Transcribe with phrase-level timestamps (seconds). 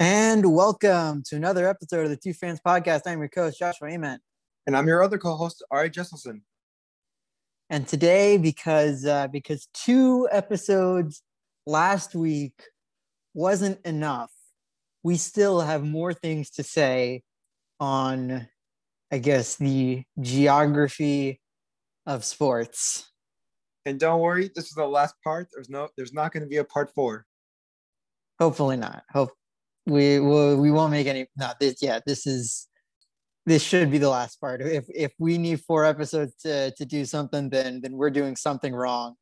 [0.00, 3.00] And welcome to another episode of the Two Fans Podcast.
[3.04, 4.22] I'm your co-host Joshua Ament.
[4.64, 6.42] And I'm your other co-host, Ari Jesselson.
[7.68, 11.24] And today, because uh, because two episodes
[11.66, 12.62] last week
[13.34, 14.30] wasn't enough,
[15.02, 17.24] we still have more things to say
[17.80, 18.46] on,
[19.10, 21.40] I guess, the geography
[22.06, 23.10] of sports.
[23.84, 25.48] And don't worry, this is the last part.
[25.52, 27.26] There's no, there's not going to be a part four.
[28.38, 29.02] Hopefully not.
[29.10, 29.32] Hope
[29.88, 30.56] we will.
[30.56, 31.26] We won't make any.
[31.36, 31.76] No, this.
[31.82, 32.68] Yeah, this is.
[33.46, 34.60] This should be the last part.
[34.60, 38.74] If if we need four episodes to to do something, then then we're doing something
[38.74, 39.14] wrong.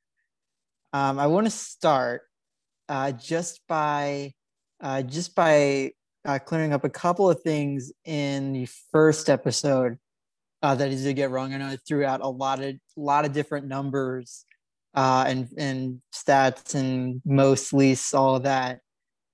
[0.93, 2.23] Um, I want to start
[2.89, 4.33] uh, just by
[4.81, 5.93] uh, just by
[6.25, 9.99] uh, clearing up a couple of things in the first episode
[10.63, 11.55] uh, that is to get wrong.
[11.55, 14.45] I know I threw out a lot of a lot of different numbers
[14.95, 18.81] uh, and and stats and most least all of that.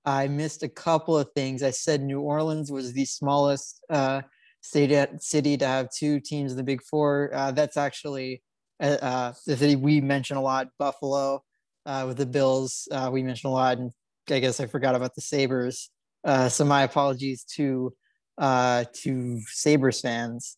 [0.05, 1.63] I missed a couple of things.
[1.63, 4.21] I said New Orleans was the smallest uh,
[4.61, 7.31] city city to have two teams in the Big Four.
[7.33, 8.41] Uh, that's actually
[8.81, 10.67] uh, uh, the city we mention a lot.
[10.77, 11.43] Buffalo
[11.85, 13.91] uh, with the Bills, uh, we mentioned a lot, and
[14.29, 15.89] I guess I forgot about the Sabres.
[16.23, 17.93] Uh, so my apologies to
[18.37, 20.57] uh, to Sabres fans.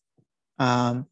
[0.58, 1.06] Um,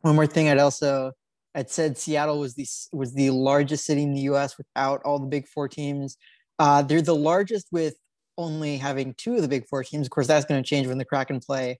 [0.00, 1.12] one more thing, I'd also
[1.54, 4.56] I'd said Seattle was the was the largest city in the U.S.
[4.56, 6.16] without all the Big Four teams.
[6.58, 7.94] Uh, they're the largest with
[8.36, 10.06] only having two of the Big Four teams.
[10.06, 11.78] Of course, that's going to change when the Kraken play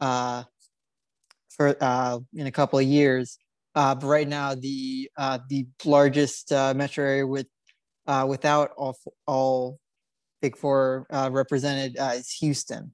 [0.00, 0.44] uh,
[1.50, 3.38] for uh, in a couple of years.
[3.74, 7.46] Uh, but right now, the uh, the largest uh, metro area with
[8.26, 9.78] without all all
[10.42, 12.92] Big Four represented is Houston.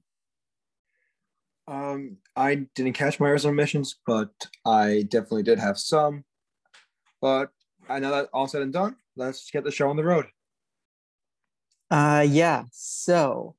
[1.67, 4.29] Um, I didn't catch my Arizona missions, but
[4.65, 6.23] I definitely did have some.
[7.21, 7.49] But
[7.89, 10.27] I know that all said and done, let's get the show on the road.
[11.95, 12.65] Uh, yeah.
[12.73, 13.55] So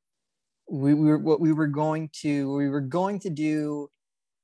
[0.71, 3.89] we, we were what we were going to we were going to do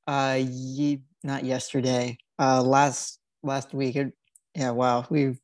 [0.06, 4.12] uh ye, not yesterday uh last last week it,
[4.54, 5.36] yeah wow we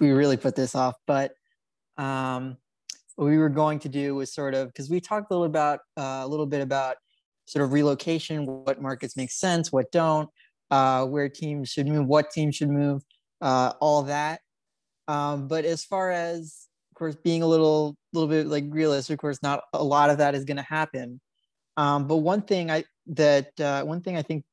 [0.00, 1.32] we really put this off but
[1.98, 2.56] um
[3.16, 5.80] what we were going to do was sort of because we talked a little about
[5.96, 6.96] uh, a little bit about
[7.46, 10.28] sort of relocation what markets make sense what don't
[10.70, 13.02] uh where teams should move what teams should move
[13.42, 14.40] uh all that
[15.06, 16.63] um but as far as
[16.94, 20.18] of course being a little little bit like realist of course not a lot of
[20.18, 21.20] that is going to happen.
[21.76, 24.44] Um, but one thing i that uh, one thing i think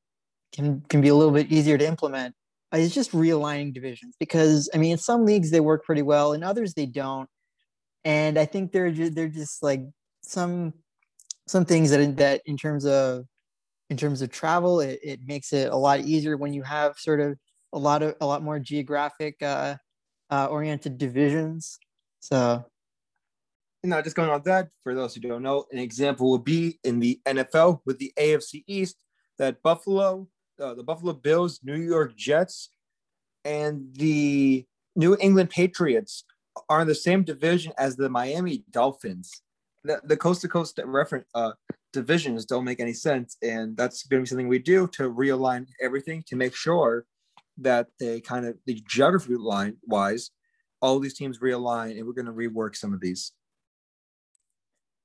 [0.52, 2.34] can can be a little bit easier to implement
[2.74, 6.42] is just realigning divisions because i mean in some leagues they work pretty well in
[6.42, 7.28] others they don't.
[8.04, 9.82] And i think they're just, they're just like
[10.22, 10.74] some
[11.46, 13.24] some things that in, that in terms of
[13.88, 17.20] in terms of travel it, it makes it a lot easier when you have sort
[17.20, 17.38] of
[17.72, 19.76] a lot of a lot more geographic uh,
[20.30, 21.78] uh, oriented divisions
[22.22, 22.64] so,
[23.82, 26.78] you know, just going on that, for those who don't know, an example would be
[26.84, 29.02] in the NFL with the AFC East
[29.38, 30.28] that Buffalo,
[30.60, 32.70] uh, the Buffalo Bills, New York Jets,
[33.44, 36.22] and the New England Patriots
[36.68, 39.42] are in the same division as the Miami Dolphins.
[39.82, 41.52] The, coast to coast reference uh,
[41.92, 45.66] divisions don't make any sense, and that's going to be something we do to realign
[45.82, 47.04] everything to make sure
[47.58, 50.30] that they kind of the geography line wise
[50.82, 53.32] all these teams realign and we're going to rework some of these.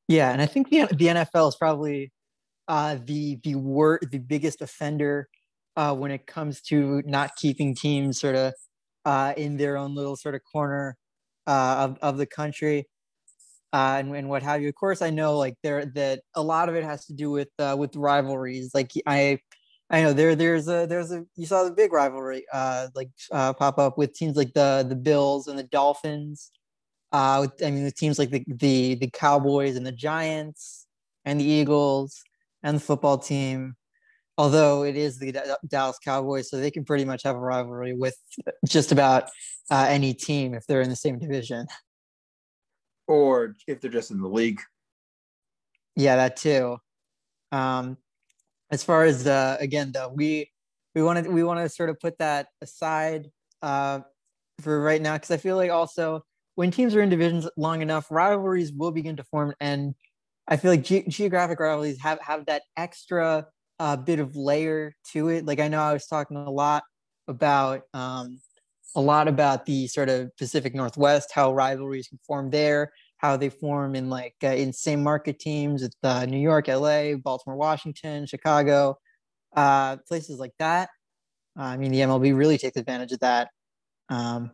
[0.08, 2.12] Yeah, and I think the the NFL is probably
[2.68, 5.28] uh, the the wor- the biggest offender
[5.76, 8.54] uh, when it comes to not keeping teams sort of
[9.06, 10.98] uh, in their own little sort of corner
[11.46, 12.88] uh, of of the country.
[13.74, 14.70] Uh, and, and what have you.
[14.70, 17.50] Of course, I know like there that a lot of it has to do with
[17.60, 18.72] uh, with rivalries.
[18.74, 19.40] Like I
[19.90, 23.54] I know there there's a there's a you saw the big rivalry uh like uh
[23.54, 26.52] pop up with teams like the the Bills and the Dolphins.
[27.12, 30.88] Uh with, I mean with teams like the the the Cowboys and the Giants
[31.24, 32.22] and the Eagles
[32.64, 33.76] and the football team.
[34.38, 35.32] Although it is the
[35.68, 38.16] Dallas Cowboys, so they can pretty much have a rivalry with
[38.68, 39.30] just about
[39.72, 41.66] uh, any team if they're in the same division.
[43.08, 44.62] Or if they're just in the league.
[45.96, 46.78] Yeah, that too.
[47.52, 47.98] Um,
[48.72, 50.50] as far as uh, again though we
[50.96, 53.28] we want to we want to sort of put that aside
[53.62, 54.00] uh,
[54.62, 56.24] for right now because I feel like also
[56.56, 59.94] when teams are in divisions long enough, rivalries will begin to form, and
[60.48, 63.46] I feel like ge- geographic rivalries have have that extra
[63.80, 65.46] uh, bit of layer to it.
[65.46, 66.84] Like I know I was talking a lot
[67.28, 68.42] about um,
[68.96, 73.50] a lot about the sort of Pacific Northwest, how rivalries can form there, how they
[73.50, 78.26] form in like uh, in same market teams at uh, New York, LA, Baltimore, Washington,
[78.26, 78.98] Chicago,
[79.56, 80.90] uh, places like that.
[81.58, 83.50] Uh, I mean, the MLB really takes advantage of that.
[84.10, 84.52] Um,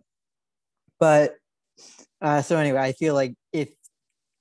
[0.99, 1.35] but
[2.21, 3.69] uh, so anyway, I feel like if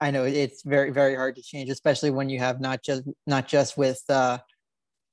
[0.00, 3.48] I know it's very very hard to change, especially when you have not just not
[3.48, 4.02] just with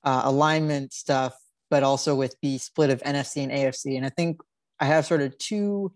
[0.04, 1.34] alignment stuff,
[1.68, 3.96] but also with the split of NFC and AFC.
[3.96, 4.40] And I think
[4.78, 5.92] I have sort of two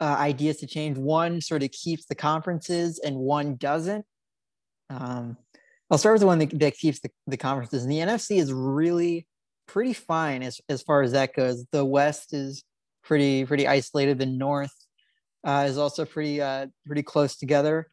[0.00, 0.96] uh, ideas to change.
[0.98, 4.04] One sort of keeps the conferences, and one doesn't.
[4.90, 5.36] Um,
[5.90, 7.82] I'll start with the one that, that keeps the, the conferences.
[7.82, 9.26] And the NFC is really
[9.66, 11.64] pretty fine as, as far as that goes.
[11.72, 12.64] The West is
[13.02, 14.18] pretty pretty isolated.
[14.18, 14.74] The North
[15.44, 17.88] uh, is also pretty uh, pretty close together.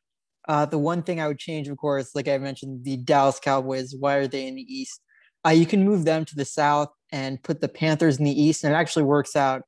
[0.47, 3.95] Uh, the one thing I would change, of course, like I mentioned, the Dallas Cowboys.
[3.97, 5.01] Why are they in the East?
[5.45, 8.63] Uh, you can move them to the South and put the Panthers in the East,
[8.63, 9.63] and it actually works out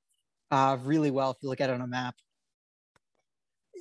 [0.52, 2.16] uh, really well if you look at it on a map.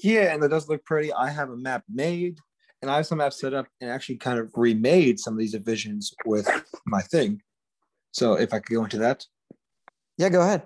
[0.02, 1.12] Yeah, and it does look pretty.
[1.12, 2.38] I have a map made,
[2.82, 5.52] and I have some maps set up, and actually kind of remade some of these
[5.52, 6.48] divisions with
[6.86, 7.42] my thing.
[8.12, 9.24] So if I could go into that.
[10.18, 10.62] Yeah, go ahead.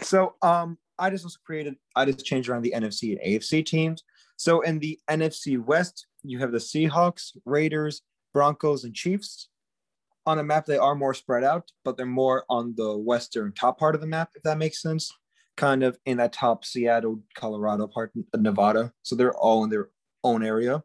[0.00, 4.04] So um, I just also created, I just changed around the NFC and AFC teams.
[4.36, 8.02] So in the NFC West, you have the Seahawks, Raiders,
[8.32, 9.48] Broncos, and Chiefs.
[10.26, 13.78] On a map, they are more spread out, but they're more on the western top
[13.78, 15.12] part of the map, if that makes sense.
[15.56, 18.92] Kind of in that top Seattle, Colorado part of Nevada.
[19.02, 19.90] So they're all in their
[20.22, 20.82] own area.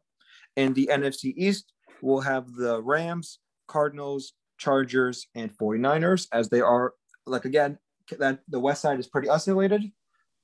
[0.58, 6.94] And the NFC East, we'll have the Rams, Cardinals, Chargers, and 49ers, as they are,
[7.26, 7.80] like, again,
[8.18, 9.84] that the west side is pretty isolated,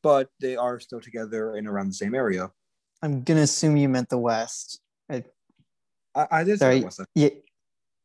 [0.01, 2.51] but they are still together in around the same area.
[3.01, 4.79] I'm gonna assume you meant the west.
[5.09, 5.23] I,
[6.15, 7.07] I, I did sorry, say west side.
[7.15, 7.29] Yeah,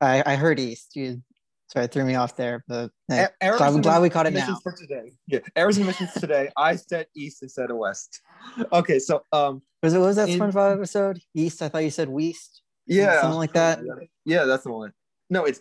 [0.00, 0.96] I, I heard east.
[0.96, 1.22] You
[1.72, 4.34] sorry, it threw me off there, but hey, A- Eric's glad, glad we caught it
[4.34, 4.58] now.
[4.62, 5.12] for today.
[5.26, 6.50] Yeah, errors and missions today.
[6.56, 8.20] I said east instead of west.
[8.72, 11.20] Okay, so um, Was it was that In- SpongeBob episode?
[11.34, 11.62] East.
[11.62, 12.62] I thought you said west.
[12.86, 13.80] yeah, Something like that?
[14.24, 14.92] Yeah, that's the one.
[15.30, 15.60] No, it's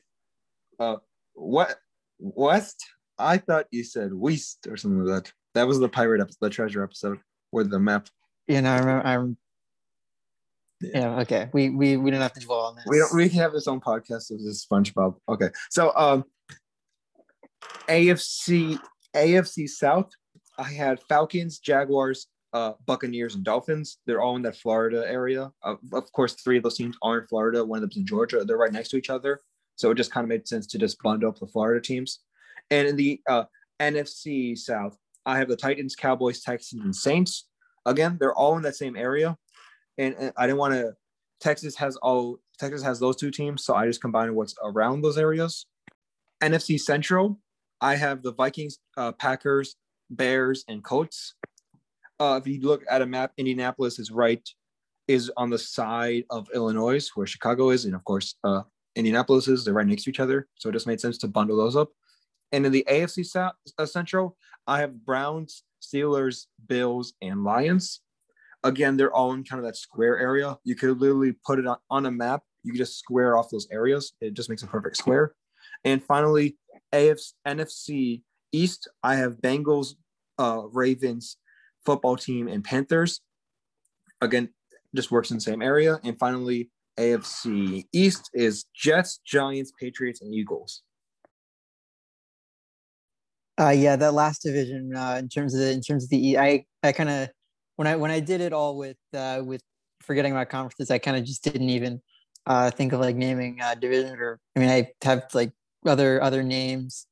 [0.79, 0.97] uh,
[1.33, 1.77] what
[2.19, 2.83] west.
[3.17, 5.33] I thought you said west or something like that.
[5.55, 7.19] That was the pirate episode, the treasure episode,
[7.51, 8.07] with the map.
[8.47, 9.05] You know, I remember.
[9.07, 9.37] I'm.
[10.81, 11.19] Yeah.
[11.19, 11.49] Okay.
[11.53, 12.85] We we we don't have to dwell on this.
[12.87, 13.13] We don't.
[13.13, 15.15] We can have this own podcast of this SpongeBob.
[15.27, 16.23] Okay, so um,
[17.87, 18.79] AFC
[19.15, 20.09] AFC South.
[20.57, 23.97] I had Falcons, Jaguars, uh, Buccaneers, and Dolphins.
[24.05, 25.51] They're all in that Florida area.
[25.63, 27.63] Uh, of course, three of those teams are in Florida.
[27.63, 28.43] One of them's in Georgia.
[28.45, 29.41] They're right next to each other,
[29.75, 32.19] so it just kind of made sense to just bundle up the Florida teams.
[32.71, 33.43] And in the uh,
[33.79, 37.47] NFC South, I have the Titans, Cowboys, Texans, and Saints.
[37.85, 39.37] Again, they're all in that same area,
[39.99, 40.95] and, and I didn't want to.
[41.39, 45.17] Texas has all Texas has those two teams, so I just combined what's around those
[45.17, 45.67] areas.
[46.41, 47.39] NFC Central,
[47.81, 49.75] I have the Vikings, uh, Packers,
[50.09, 51.35] Bears, and Colts.
[52.19, 54.47] Uh, if you look at a map, Indianapolis is right
[55.07, 58.61] is on the side of Illinois, where Chicago is, and of course, uh,
[58.95, 59.65] Indianapolis is.
[59.65, 61.89] They're right next to each other, so it just made sense to bundle those up.
[62.51, 64.37] And in the AFC uh, Central,
[64.67, 68.01] I have Browns, Steelers, Bills, and Lions.
[68.63, 70.57] Again, they're all in kind of that square area.
[70.63, 72.43] You could literally put it on, on a map.
[72.63, 74.13] You just square off those areas.
[74.19, 75.33] It just makes a perfect square.
[75.85, 76.57] And finally,
[76.93, 78.21] AFC, NFC
[78.51, 79.95] East, I have Bengals,
[80.37, 81.37] uh, Ravens,
[81.85, 83.21] football team, and Panthers.
[84.21, 84.49] Again,
[84.95, 85.99] just works in the same area.
[86.03, 86.69] And finally,
[86.99, 90.81] AFC East is Jets, Giants, Patriots, and Eagles.
[93.59, 96.65] Uh, yeah, that last division uh, in terms of the in terms of the I
[96.81, 97.29] I kind of
[97.79, 99.61] when I when I did it all with uh, with
[100.01, 102.01] forgetting about conferences, I kind of just didn't even
[102.45, 105.53] uh, think of like naming uh, division or I mean I have like
[105.85, 107.07] other other names,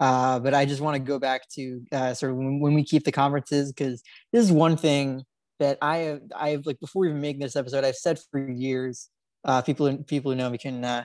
[0.00, 2.82] uh, but I just want to go back to uh, sort of when, when we
[2.82, 5.22] keep the conferences because this is one thing
[5.60, 9.08] that I have I have like before even making this episode I've said for years.
[9.44, 11.04] Uh, people people who know me can uh,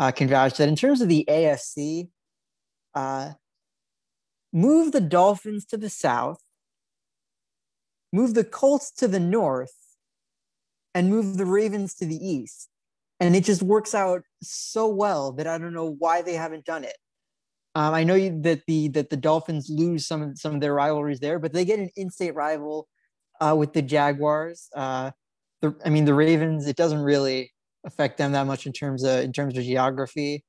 [0.00, 2.08] uh, can vouch that in terms of the AFC.
[2.94, 3.32] Uh,
[4.54, 6.38] move the Dolphins to the south,
[8.12, 9.74] move the Colts to the north,
[10.94, 12.68] and move the Ravens to the east.
[13.20, 16.84] And it just works out so well that I don't know why they haven't done
[16.84, 16.96] it.
[17.74, 21.20] Um, I know that the that the Dolphins lose some of some of their rivalries
[21.20, 22.88] there, but they get an in-state rival
[23.40, 24.68] uh, with the Jaguars.
[24.74, 25.10] Uh,
[25.60, 26.66] the, I mean, the Ravens.
[26.66, 27.52] It doesn't really
[27.84, 30.44] affect them that much in terms of in terms of geography.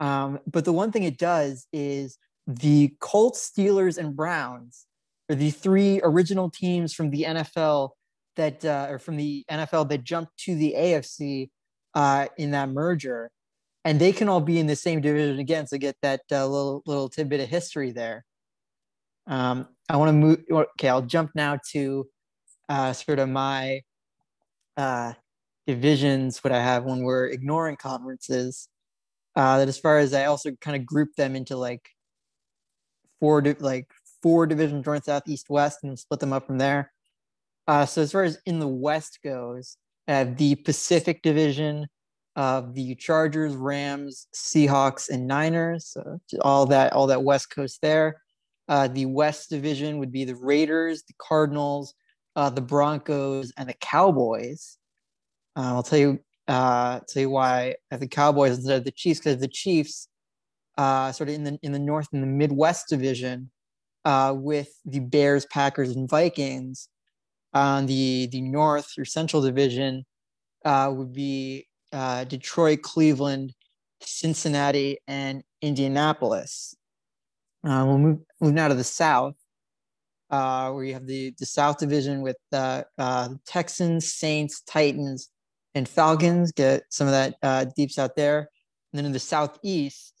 [0.00, 4.86] Um, but the one thing it does is the Colts, Steelers, and Browns
[5.30, 7.90] are the three original teams from the NFL
[8.36, 11.50] that uh, or from the NFL that jumped to the AFC
[11.94, 13.30] uh, in that merger,
[13.84, 15.66] and they can all be in the same division again.
[15.66, 18.24] So get that uh, little little tidbit of history there.
[19.26, 20.38] Um, I want to move.
[20.50, 22.06] Okay, I'll jump now to
[22.68, 23.82] uh, sort of my
[24.76, 25.12] uh,
[25.66, 26.42] divisions.
[26.42, 28.68] What I have when we're ignoring conferences.
[29.36, 31.88] Uh, that as far as I also kind of group them into like
[33.20, 33.86] four like
[34.22, 36.92] four division north south east west and split them up from there
[37.66, 39.76] Uh, so as far as in the West goes,
[40.08, 41.86] uh, the Pacific Division
[42.34, 45.86] of the Chargers, Rams, Seahawks, and Niners.
[45.86, 48.20] So all that, all that West Coast there.
[48.68, 51.94] Uh, the West Division would be the Raiders, the Cardinals,
[52.34, 54.78] uh, the Broncos, and the Cowboys.
[55.56, 59.20] Uh, I'll tell you, uh, tell you why I the Cowboys instead of the Chiefs
[59.20, 60.08] because the Chiefs,
[60.76, 63.50] uh, sort of in the in the North and the Midwest Division,
[64.04, 66.88] uh, with the Bears, Packers, and Vikings.
[67.52, 70.04] On the the North or Central Division,
[70.64, 73.54] uh, would be uh, Detroit, Cleveland,
[74.00, 76.74] Cincinnati, and Indianapolis.
[77.64, 79.34] Uh, we'll move, move now to the South,
[80.30, 85.28] uh, where you have the, the South Division with the uh, Texans, Saints, Titans,
[85.74, 86.52] and Falcons.
[86.52, 88.38] Get some of that uh, deep south there.
[88.92, 90.14] And then in the Southeast,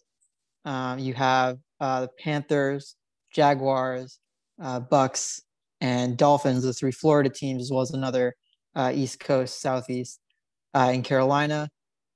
[0.64, 2.96] um, you have the Panthers,
[3.32, 4.18] Jaguars,
[4.62, 5.40] uh, Bucs,
[5.80, 8.34] and Dolphins, the three Florida teams, as well as another
[8.74, 10.20] uh, East Coast, Southeast
[10.74, 11.68] uh, in Carolina.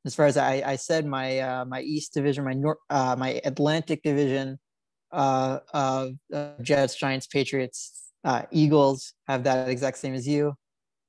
[0.04, 3.40] As far as I, I said, my uh, my East Division, my North, uh, my
[3.44, 4.59] Atlantic Division
[5.12, 6.12] uh, of
[6.61, 10.54] Jets, Giants, Patriots, uh, Eagles have that exact same as you,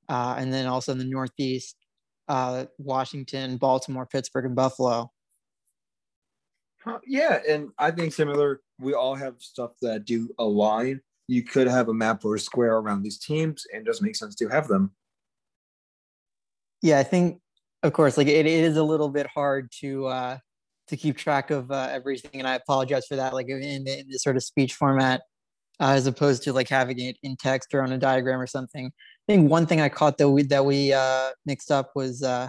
[0.08, 1.76] uh, and then also in the Northeast,
[2.28, 5.10] uh, Washington, Baltimore, Pittsburgh, and Buffalo.
[7.06, 8.60] Yeah, and I think similar.
[8.78, 11.00] We all have stuff that do align.
[11.28, 14.16] You could have a map or a square around these teams, and it doesn't make
[14.16, 14.92] sense to have them
[16.82, 17.40] yeah, I think
[17.82, 20.38] of course, like it, it is a little bit hard to uh,
[20.88, 23.34] to keep track of uh, everything, and I apologize for that.
[23.34, 25.22] Like in, in this sort of speech format,
[25.80, 28.86] uh, as opposed to like having it in text or on a diagram or something.
[28.86, 32.48] I think one thing I caught that we that we uh, mixed up was uh,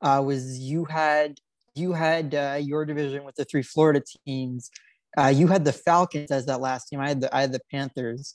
[0.00, 1.38] uh, was you had
[1.74, 4.70] you had uh, your division with the three Florida teams.
[5.18, 7.00] Uh, you had the Falcons as that last team.
[7.00, 8.34] I had the I had the Panthers.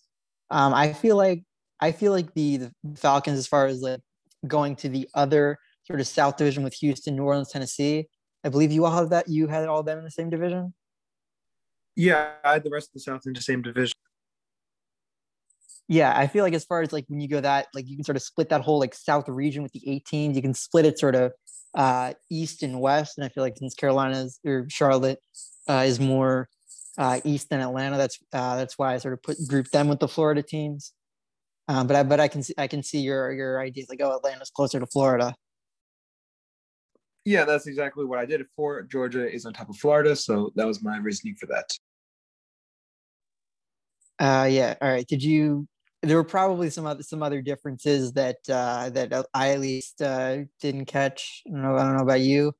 [0.49, 1.43] Um, I feel like
[1.79, 3.99] I feel like the, the Falcons, as far as like
[4.45, 8.07] going to the other sort of South Division with Houston, New Orleans, Tennessee.
[8.43, 9.27] I believe you all have that.
[9.27, 10.73] You had all of them in the same division.
[11.95, 13.93] Yeah, I had the rest of the South in the same division.
[15.87, 18.03] Yeah, I feel like as far as like when you go that, like you can
[18.03, 20.35] sort of split that whole like South region with the eight teams.
[20.35, 21.31] You can split it sort of
[21.73, 23.17] uh, East and West.
[23.17, 25.19] And I feel like since Carolina's or Charlotte
[25.69, 26.49] uh, is more
[26.97, 29.99] uh, East than Atlanta, that's uh, that's why I sort of put grouped them with
[29.99, 30.93] the Florida teams.
[31.67, 34.15] Um, but I but I can see I can see your your idea like oh
[34.15, 35.35] Atlanta's closer to Florida.
[37.25, 38.45] Yeah, that's exactly what I did.
[38.55, 41.69] For Georgia is on top of Florida, so that was my reasoning for that.
[44.19, 44.75] Uh, yeah.
[44.81, 45.05] All right.
[45.05, 45.67] Did you?
[46.03, 50.37] There were probably some other some other differences that uh, that I at least uh,
[50.61, 51.43] didn't catch.
[51.47, 51.75] I don't know.
[51.75, 52.53] I don't know about you.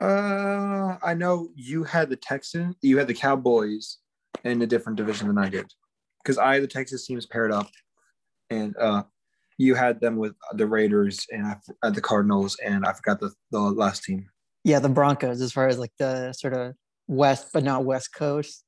[0.00, 3.98] Uh, I know you had the Texans, you had the Cowboys
[4.44, 5.66] in a different division than I did
[6.22, 7.68] because I the Texas teams paired up,
[8.50, 9.04] and uh,
[9.58, 13.32] you had them with the Raiders and I, uh, the Cardinals, and I forgot the
[13.50, 14.26] the last team.
[14.64, 16.74] Yeah, the Broncos, as far as like the sort of
[17.06, 18.64] West, but not West Coast.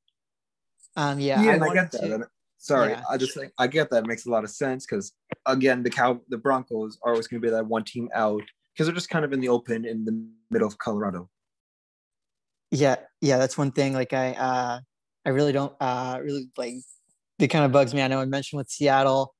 [0.95, 2.01] Um, yeah, yeah, I, I get that.
[2.01, 3.03] To, Sorry, yeah.
[3.09, 5.13] I just think I get that it makes a lot of sense because
[5.45, 8.43] again, the cow the Broncos are always going to be that one team out
[8.79, 11.29] because they're just kind of in the open in the middle of Colorado.
[12.71, 13.91] Yeah, yeah, that's one thing.
[13.91, 14.79] Like I, uh,
[15.25, 16.75] I really don't uh really like
[17.39, 18.01] It kind of bugs me.
[18.01, 19.35] I know I mentioned with Seattle,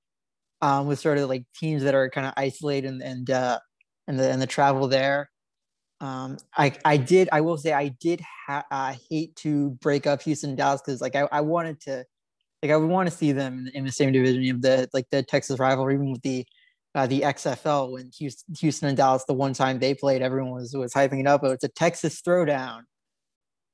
[0.61, 3.59] um, with sort of like teams that are kind of isolated and and uh,
[4.09, 5.29] and the and the travel there.
[6.01, 10.21] Um, I I did I will say I did ha- uh, hate to break up
[10.23, 12.03] Houston Dallas because like I, I wanted to
[12.61, 15.05] like I would want to see them in, in the same division of the like
[15.11, 16.45] the Texas rivalry, even with the
[16.95, 18.11] uh, the XFL when
[18.59, 21.41] Houston, and Dallas the one time they played, everyone was was hyping it up.
[21.41, 22.81] But it's a Texas throwdown.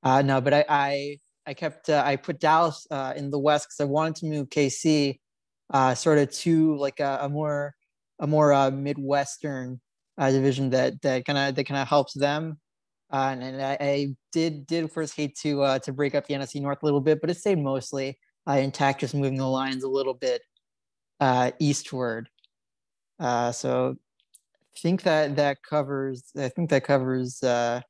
[0.03, 1.17] Uh, no, but I, I
[1.47, 4.49] I kept uh, I put Dallas uh, in the West because I wanted to move
[4.49, 5.19] KC
[5.71, 7.73] uh, sort of to like a, a more
[8.19, 9.79] a more uh, Midwestern
[10.19, 12.59] division that that kind of that kind of helps them.
[13.11, 16.61] And, and I, I, did did of course hate to to break up the NFC
[16.61, 20.13] North a little bit, but it stayed mostly intact, just moving the lines a little
[20.13, 20.41] bit
[21.59, 22.27] eastward.
[23.19, 23.95] Uh, so
[24.75, 27.81] I think that that covers I think that covers uh,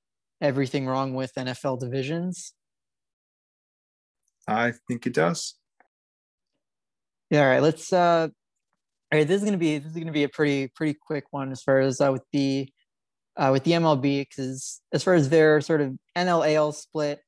[0.41, 2.53] everything wrong with NFL divisions.
[4.47, 5.55] I think it does.
[7.29, 7.41] Yeah.
[7.43, 7.61] All right.
[7.61, 7.91] Let's.
[7.91, 8.27] uh
[9.11, 9.27] All right.
[9.27, 11.79] This is gonna be this is gonna be a pretty pretty quick one as far
[11.79, 12.69] as uh, with the
[13.37, 17.19] uh, with the MLB because as far as their sort of NLAL split,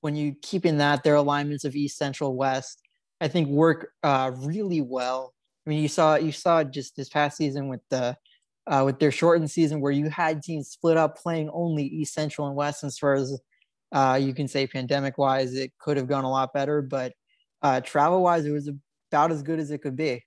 [0.00, 2.80] when you keep in that their alignments of East, Central, West,
[3.20, 5.34] I think work uh, really well.
[5.70, 8.16] I mean, you saw you saw just this past season with the
[8.66, 12.48] uh, with their shortened season where you had teams split up playing only East, Central,
[12.48, 12.82] and West.
[12.82, 13.40] As far as
[13.92, 17.12] uh, you can say pandemic wise, it could have gone a lot better, but
[17.62, 18.68] uh, travel wise, it was
[19.12, 20.24] about as good as it could be.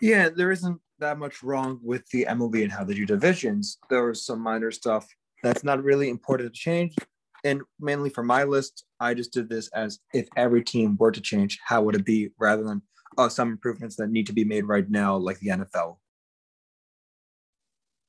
[0.00, 3.78] Yeah, there isn't that much wrong with the MLB and how they do divisions.
[3.90, 5.08] There was some minor stuff
[5.42, 6.94] that's not really important to change.
[7.42, 11.20] And mainly for my list, I just did this as if every team were to
[11.20, 12.82] change, how would it be rather than
[13.18, 15.96] uh, some improvements that need to be made right now, like the NFL.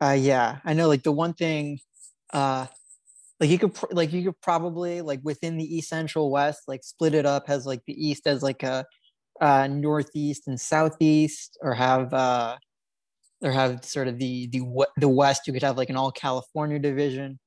[0.02, 0.88] Uh, yeah, I know.
[0.88, 1.80] Like the one thing,
[2.34, 2.66] uh,
[3.40, 6.84] like you could pr- like you could probably like within the East Central West, like
[6.84, 8.86] split it up as like the East as like a
[9.40, 12.58] uh, Northeast and Southeast, or have uh,
[13.44, 14.64] or have sort of the the
[14.98, 15.46] the West.
[15.46, 17.40] You could have like an all California division.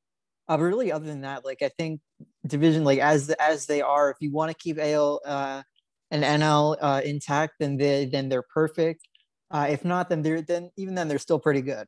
[0.46, 2.00] Uh, but really, other than that, like I think
[2.46, 5.62] division like as as they are, if you want to keep AL uh,
[6.10, 9.06] and NL uh, intact, then they then they're perfect.
[9.50, 11.86] Uh, if not, then they're then even then they're still pretty good.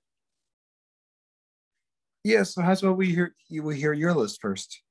[2.25, 2.43] Yeah.
[2.43, 4.83] So how's about we hear you will hear your list first?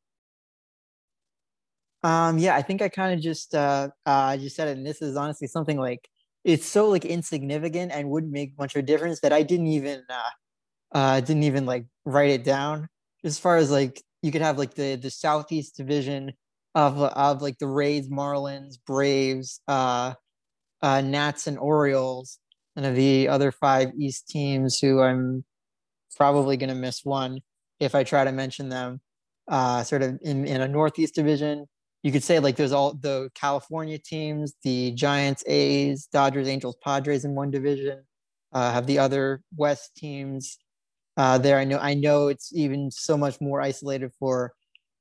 [2.04, 5.02] Um, yeah, I think I kind of just uh, uh, just said it, and this
[5.02, 6.08] is honestly something like
[6.44, 10.04] it's so like insignificant and wouldn't make much of a difference that I didn't even
[10.08, 10.30] uh,
[10.96, 12.88] uh, didn't even like write it down.
[13.24, 16.34] As far as like you could have like the the Southeast Division
[16.76, 20.14] of of like the Rays, Marlins, Braves, uh,
[20.82, 22.38] uh, Nats, and Orioles,
[22.76, 25.46] and of the other five East teams who I'm
[26.18, 27.40] probably going to miss one
[27.80, 29.02] if I try to mention them.
[29.48, 31.68] Uh, sort of in, in a Northeast division,
[32.04, 37.26] you could say like there's all the California teams, the Giants, A's, Dodgers, Angels, Padres
[37.26, 38.04] in one division.
[38.52, 40.58] Uh, have the other West teams
[41.18, 41.58] uh, there.
[41.58, 44.54] I know I know it's even so much more isolated for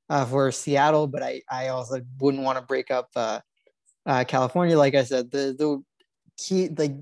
[0.09, 3.39] uh, for Seattle, but I I also wouldn't want to break up uh,
[4.05, 4.77] uh, California.
[4.77, 5.83] Like I said, the the
[6.37, 6.93] key like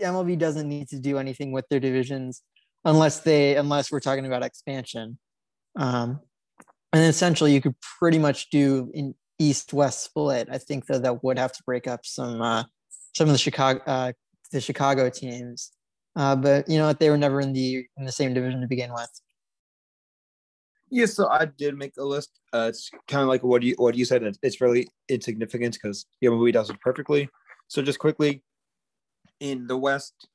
[0.00, 2.42] MLB doesn't need to do anything with their divisions
[2.84, 5.18] unless they unless we're talking about expansion.
[5.76, 6.20] Um,
[6.92, 10.48] and essentially, you could pretty much do an east west split.
[10.50, 12.64] I think though that would have to break up some uh,
[13.14, 14.12] some of the Chicago uh,
[14.52, 15.72] the Chicago teams,
[16.16, 18.92] uh, but you know they were never in the in the same division to begin
[18.92, 19.10] with.
[20.90, 22.30] Yeah, so I did make a list.
[22.52, 24.22] Uh, it's kind of like what you what you said.
[24.42, 27.28] It's really insignificant because yeah, movie does it perfectly.
[27.68, 28.42] So just quickly,
[29.40, 30.28] in the West,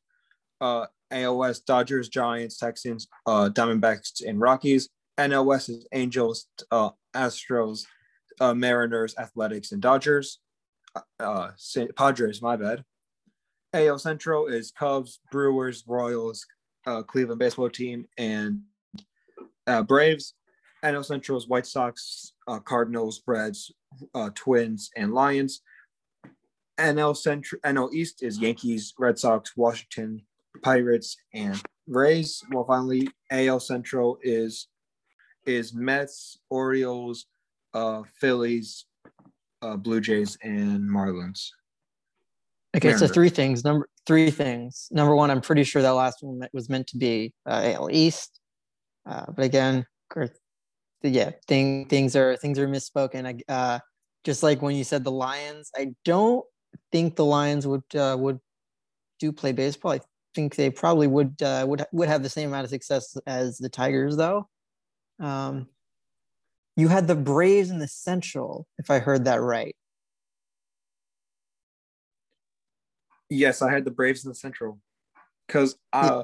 [0.59, 4.89] uh, AOS Dodgers, Giants, Texans, uh, Diamondbacks, and Rockies.
[5.17, 7.85] NLS is Angels, uh, Astros,
[8.39, 10.39] uh, Mariners, Athletics, and Dodgers.
[11.19, 11.51] Uh,
[11.95, 12.83] Padres, my bad.
[13.73, 16.45] AL Central is Cubs, Brewers, Royals,
[16.87, 18.61] uh, Cleveland baseball team, and
[19.67, 20.33] uh, Braves.
[20.83, 23.71] NL Central is White Sox, uh, Cardinals, Reds,
[24.13, 25.61] uh, Twins, and Lions.
[26.79, 30.21] NL Central, NL East is Yankees, Red Sox, Washington,
[30.63, 32.41] Pirates, and Rays.
[32.51, 34.67] Well, finally, AL Central is
[35.45, 37.25] is Mets, Orioles,
[37.73, 38.85] uh, Phillies,
[39.61, 41.49] uh, Blue Jays, and Marlins.
[42.77, 43.63] Okay, so three things.
[43.63, 44.87] Number three things.
[44.91, 48.39] Number one, I'm pretty sure that last one was meant to be uh, AL East,
[49.05, 49.85] uh, but again,
[51.01, 53.25] yeah, thing, things are things are misspoken.
[53.25, 53.79] I Uh,
[54.23, 56.45] just like when you said the Lions, I don't
[56.91, 58.39] think the Lions would uh, would
[59.19, 59.93] do play baseball.
[59.93, 60.01] I
[60.35, 63.69] think they probably would uh, would would have the same amount of success as the
[63.69, 64.47] Tigers, though.
[65.19, 65.67] Um,
[66.75, 69.75] you had the Braves in the Central, if I heard that right.
[73.29, 74.79] Yes, I had the Braves in the Central
[75.47, 76.23] because uh,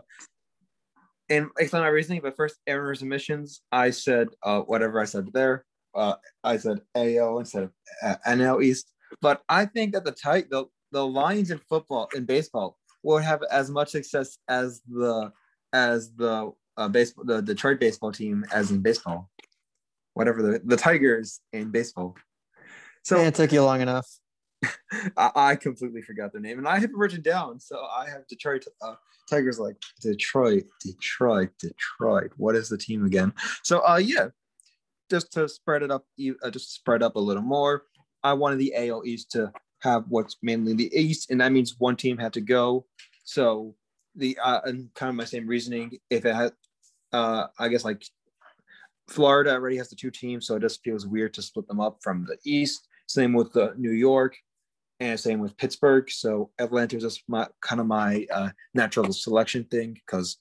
[1.30, 2.22] and explain my reasoning.
[2.22, 3.62] But first, errors and missions.
[3.72, 5.66] I said uh, whatever I said there.
[5.94, 7.72] Uh, I said AO instead of
[8.04, 8.92] uh, NL East.
[9.22, 13.42] But I think that the tight the the Lions in football in baseball would have
[13.52, 15.32] as much success as the
[15.74, 19.30] as the uh, baseball the Detroit baseball team as in baseball.
[20.14, 22.16] Whatever the the Tigers in baseball.
[23.04, 24.08] So yeah, it took you long enough.
[25.18, 27.60] I, I, completely forgot their name, and I have it written down.
[27.60, 28.96] So I have Detroit uh,
[29.30, 32.32] Tigers, like Detroit, Detroit, Detroit.
[32.38, 33.34] What is the team again?
[33.64, 34.28] So, uh, yeah,
[35.10, 36.06] just to spread it up,
[36.44, 37.84] uh, just spread up a little more.
[38.24, 39.52] I wanted the AL East to
[39.82, 42.86] have what's mainly the East, and that means one team had to go.
[43.24, 43.76] So
[44.16, 46.00] the uh, and kind of my same reasoning.
[46.10, 46.52] If it had,
[47.12, 48.04] uh, I guess like
[49.08, 52.00] Florida already has the two teams, so it just feels weird to split them up
[52.02, 52.88] from the East.
[53.08, 54.36] Same with the New York,
[55.00, 56.10] and same with Pittsburgh.
[56.10, 60.38] So Atlanta is just my kind of my uh, natural selection thing because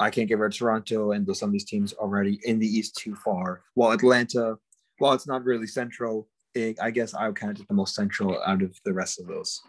[0.00, 2.96] I can't get rid of Toronto and some of these teams already in the East
[2.96, 3.62] too far.
[3.74, 4.56] While Atlanta,
[4.98, 7.94] while it's not really central, it, I guess I would kind of take the most
[7.94, 9.60] central out of the rest of those.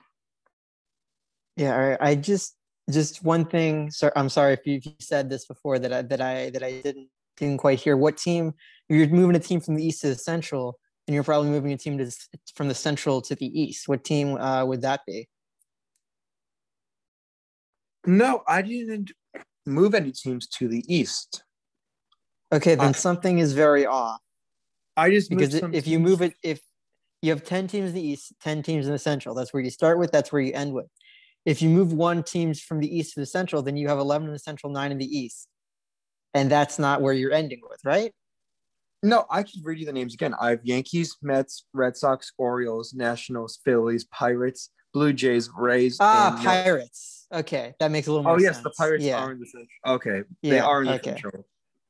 [1.55, 2.55] Yeah, I just
[2.89, 3.91] just one thing.
[3.91, 7.09] Sorry, I'm sorry if you said this before that I that I that I didn't
[7.37, 7.97] didn't quite hear.
[7.97, 8.53] What team?
[8.87, 11.77] You're moving a team from the East to the Central and you're probably moving a
[11.77, 12.11] team to
[12.53, 13.87] from the Central to the East.
[13.87, 15.27] What team uh, would that be?
[18.05, 19.11] No, I didn't
[19.65, 21.41] move any teams to the East.
[22.51, 24.19] Okay, then something is very off.
[24.95, 26.61] I just because if you move it, if
[27.23, 29.71] you have 10 teams in the East, 10 teams in the Central, that's where you
[29.71, 30.85] start with, that's where you end with.
[31.43, 34.27] If you move one teams from the East to the Central, then you have 11
[34.27, 35.47] in the Central, nine in the East.
[36.35, 38.13] And that's not where you're ending with, right?
[39.01, 40.35] No, I can read you the names again.
[40.39, 45.97] I have Yankees, Mets, Red Sox, Orioles, Nationals, Phillies, Pirates, Blue Jays, Rays.
[45.99, 47.27] Ah, Pirates.
[47.33, 48.33] Okay, that makes a little more.
[48.33, 48.63] Oh yes, sense.
[48.63, 49.23] the Pirates yeah.
[49.23, 49.95] are in the Central.
[49.95, 51.11] Okay, yeah, they are in the okay.
[51.11, 51.45] Central.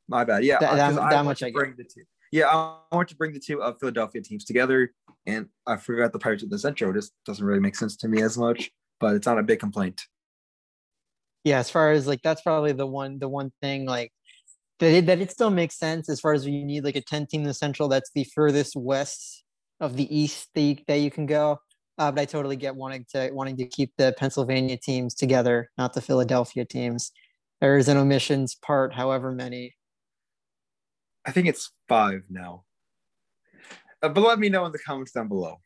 [0.07, 0.43] My bad.
[0.43, 1.77] Yeah, that, that, that much I bring get.
[1.77, 2.03] the two.
[2.31, 4.91] Yeah, I want to bring the two of Philadelphia teams together,
[5.25, 6.93] and I forgot the Pirates in the Central.
[6.93, 8.69] Just doesn't really make sense to me as much,
[8.99, 10.01] but it's not a big complaint.
[11.43, 14.11] Yeah, as far as like that's probably the one the one thing like
[14.79, 17.27] that it, that it still makes sense as far as you need like a 10
[17.27, 19.43] team in the central that's the furthest west
[19.79, 21.59] of the east that you, that you can go.
[21.97, 25.93] Uh, but i totally get wanting to wanting to keep the pennsylvania teams together not
[25.93, 27.11] the philadelphia teams.
[27.61, 29.75] Errors and omissions part however many.
[31.25, 32.63] I think it's five now.
[34.01, 35.57] Uh, but let me know in the comments down below.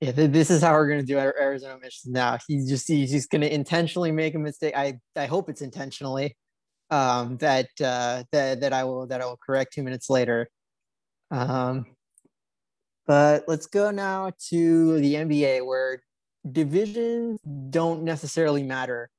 [0.00, 2.36] Yeah, this is how we're gonna do errors and omissions now.
[2.46, 4.74] He's just he's just gonna intentionally make a mistake.
[4.76, 6.36] I I hope it's intentionally
[6.90, 10.48] um, that uh, that that I will that I will correct two minutes later.
[11.30, 11.86] Um,
[13.06, 16.02] but let's go now to the NBA, where
[16.50, 19.10] divisions don't necessarily matter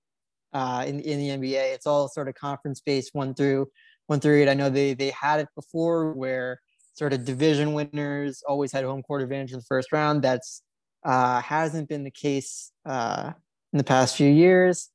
[0.54, 1.74] uh, in in the NBA.
[1.74, 3.68] It's all sort of conference based, one through
[4.08, 4.50] one through eight.
[4.50, 6.60] I know they they had it before, where
[6.94, 10.22] sort of division winners always had home court advantage in the first round.
[10.22, 10.62] That's
[11.06, 13.32] uh, hasn't been the case uh,
[13.74, 14.90] in the past few years.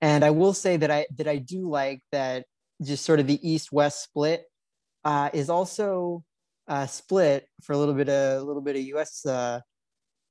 [0.00, 2.44] And I will say that I that I do like that
[2.82, 4.44] just sort of the east west split
[5.04, 6.22] uh, is also
[6.68, 9.24] uh, split for a little bit of a little bit of U.S.
[9.24, 9.60] Uh,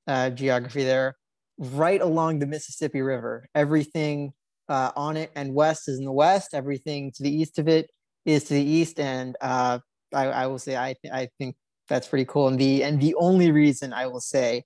[0.07, 1.15] uh, geography there,
[1.57, 3.47] right along the Mississippi River.
[3.55, 4.33] Everything
[4.69, 6.53] uh, on it and west is in the west.
[6.53, 7.89] Everything to the east of it
[8.25, 8.99] is to the east.
[8.99, 9.79] And uh,
[10.13, 11.55] I, I will say I th- I think
[11.87, 12.47] that's pretty cool.
[12.47, 14.63] And the and the only reason I will say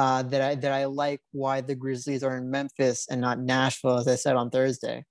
[0.00, 3.98] uh, that I that I like why the Grizzlies are in Memphis and not Nashville,
[3.98, 5.04] as I said on Thursday.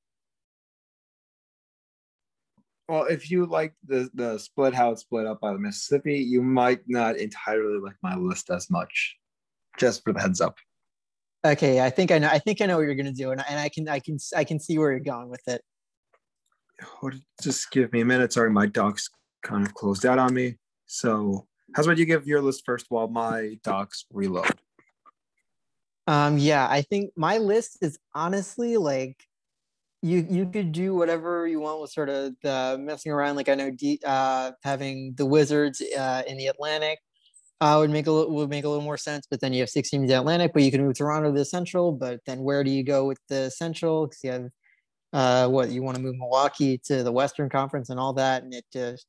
[2.87, 6.41] Well, if you like the the split how it's split up by the Mississippi, you
[6.41, 9.15] might not entirely like my list as much.
[9.77, 10.57] Just for the heads up.
[11.45, 12.29] Okay, I think I know.
[12.29, 14.43] I think I know what you're gonna do, and, and I can I can I
[14.43, 15.61] can see where you're going with it.
[17.43, 18.33] Just give me a minute.
[18.33, 19.07] Sorry, my docs
[19.43, 20.57] kind of closed out on me.
[20.87, 24.59] So, how's about you give your list first while my docs reload?
[26.09, 29.15] Um, yeah, I think my list is honestly like
[30.01, 33.35] you you could do whatever you want with sort of the messing around.
[33.35, 36.99] Like I know D, uh, having the Wizards uh, in the Atlantic
[37.61, 39.27] uh, would make a would make a little more sense.
[39.29, 41.37] But then you have six teams in the Atlantic, but you can move Toronto to
[41.37, 41.91] the Central.
[41.91, 44.07] But then where do you go with the Central?
[44.07, 44.49] Because you have
[45.13, 48.53] uh, what you want to move Milwaukee to the Western Conference and all that, and
[48.53, 49.07] it just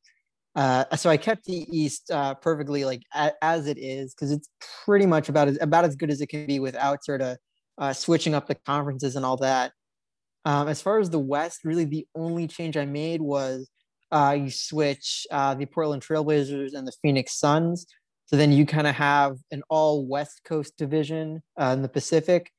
[0.56, 4.48] uh, so I kept the East uh, perfectly like a, as it is because it's
[4.84, 7.36] pretty much about as about as good as it can be without sort of
[7.78, 9.72] uh, switching up the conferences and all that.
[10.44, 13.70] Um, as far as the West, really the only change I made was
[14.10, 17.86] uh, you switch uh, the Portland Trailblazers and the Phoenix Suns.
[18.26, 22.50] So then you kind of have an all West Coast division uh, in the Pacific,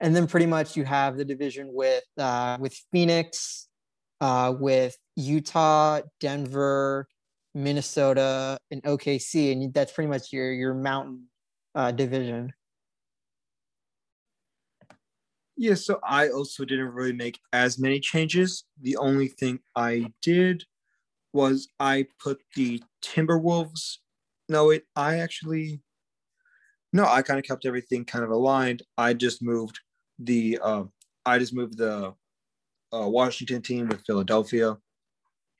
[0.00, 2.04] and then pretty much you have the division with
[2.58, 3.68] with Phoenix,
[4.20, 7.06] with Utah, Denver,
[7.54, 11.28] Minnesota, and OKC, and that's pretty much your your mountain
[11.74, 12.52] uh, division.
[15.56, 18.64] Yeah, so I also didn't really make as many changes.
[18.80, 20.64] The only thing I did
[21.32, 23.98] was I put the Timberwolves.
[24.48, 25.80] No, it I actually
[26.92, 28.82] no, I kind of kept everything kind of aligned.
[28.96, 29.80] I just moved
[30.18, 30.84] the uh,
[31.26, 32.14] I just moved the
[32.92, 34.76] uh, Washington team with Philadelphia,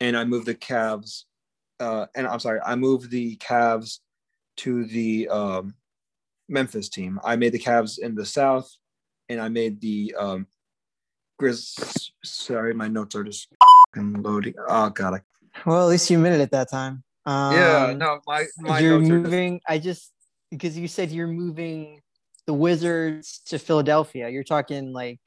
[0.01, 1.25] and I moved the Cavs
[1.81, 4.01] uh, and I'm sorry, I moved the Cavs
[4.59, 5.75] to the um,
[6.49, 7.21] Memphis team.
[7.25, 8.71] I made the Cavs in the South,
[9.29, 10.47] and I made the um,
[11.41, 12.11] Grizz.
[12.25, 13.49] Sorry, my notes are just
[13.97, 14.55] loading.
[14.69, 15.15] Oh god.
[15.15, 15.21] I...
[15.69, 17.03] Well, at least you made it at that time.
[17.27, 19.55] Um, yeah, no, my, my you're moving.
[19.55, 19.65] Just...
[19.69, 20.13] I just
[20.51, 22.01] because you said you're moving
[22.47, 24.29] the Wizards to Philadelphia.
[24.29, 25.19] You're talking like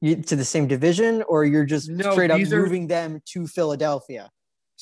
[0.00, 2.88] you, to the same division, or you're just no, straight up moving are...
[2.88, 4.30] them to Philadelphia.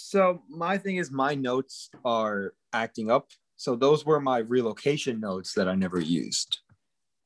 [0.01, 3.27] So my thing is my notes are acting up.
[3.57, 6.61] So those were my relocation notes that I never used.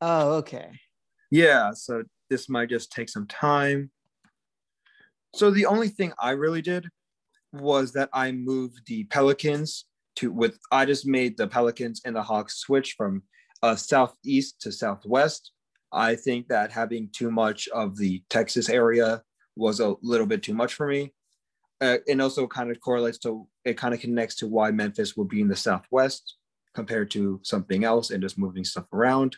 [0.00, 0.70] Oh, okay.
[1.30, 3.90] Yeah, so this might just take some time.
[5.34, 6.88] So the only thing I really did
[7.52, 9.84] was that I moved the Pelicans
[10.16, 13.22] to with I just made the Pelicans and the Hawks switch from
[13.62, 15.52] uh, southeast to southwest.
[15.92, 19.22] I think that having too much of the Texas area
[19.56, 21.12] was a little bit too much for me.
[21.82, 25.28] Uh, and also kind of correlates to it kind of connects to why Memphis would
[25.28, 26.36] be in the southwest
[26.74, 29.36] compared to something else and just moving stuff around.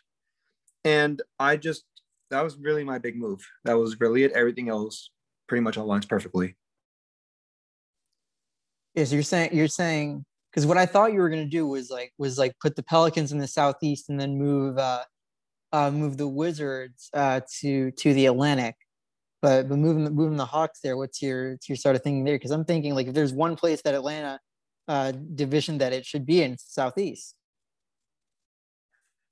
[0.84, 1.84] And I just
[2.30, 3.46] that was really my big move.
[3.64, 4.32] That was really it.
[4.32, 5.08] Everything else
[5.48, 6.54] pretty much aligns perfectly.
[8.94, 12.12] Is you're saying you're saying because what I thought you were gonna do was like
[12.18, 15.04] was like put the Pelicans in the southeast and then move uh,
[15.72, 18.76] uh move the Wizards uh to to the Atlantic.
[19.44, 22.36] But but moving moving the Hawks there, what's your your sort of thinking there?
[22.36, 24.40] Because I'm thinking like if there's one place that Atlanta
[24.88, 27.34] uh division that it should be in southeast.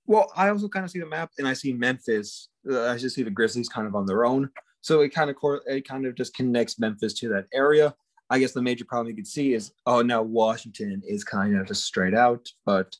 [0.04, 2.50] Well, I also kind of see the map, and I see Memphis.
[2.70, 4.50] Uh, I just see the Grizzlies kind of on their own,
[4.82, 7.94] so it kind of cor- it kind of just connects Memphis to that area.
[8.28, 11.66] I guess the major problem you could see is, oh, now Washington is kind of
[11.66, 12.46] just straight out.
[12.66, 12.94] But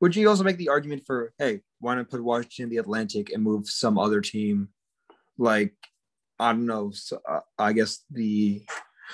[0.00, 3.32] would you also make the argument for, hey, why not put Washington in the Atlantic
[3.32, 4.68] and move some other team,
[5.36, 5.74] like
[6.38, 8.62] I don't know, so, uh, I guess the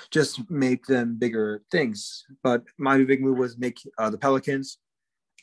[0.09, 2.23] just make them bigger things.
[2.43, 4.77] But my big move was make uh, the Pelicans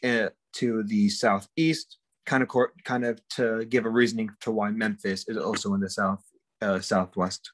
[0.05, 4.71] uh, to the southeast, kind of cor- kind of to give a reasoning to why
[4.71, 6.25] Memphis is also in the south
[6.61, 7.53] uh, southwest.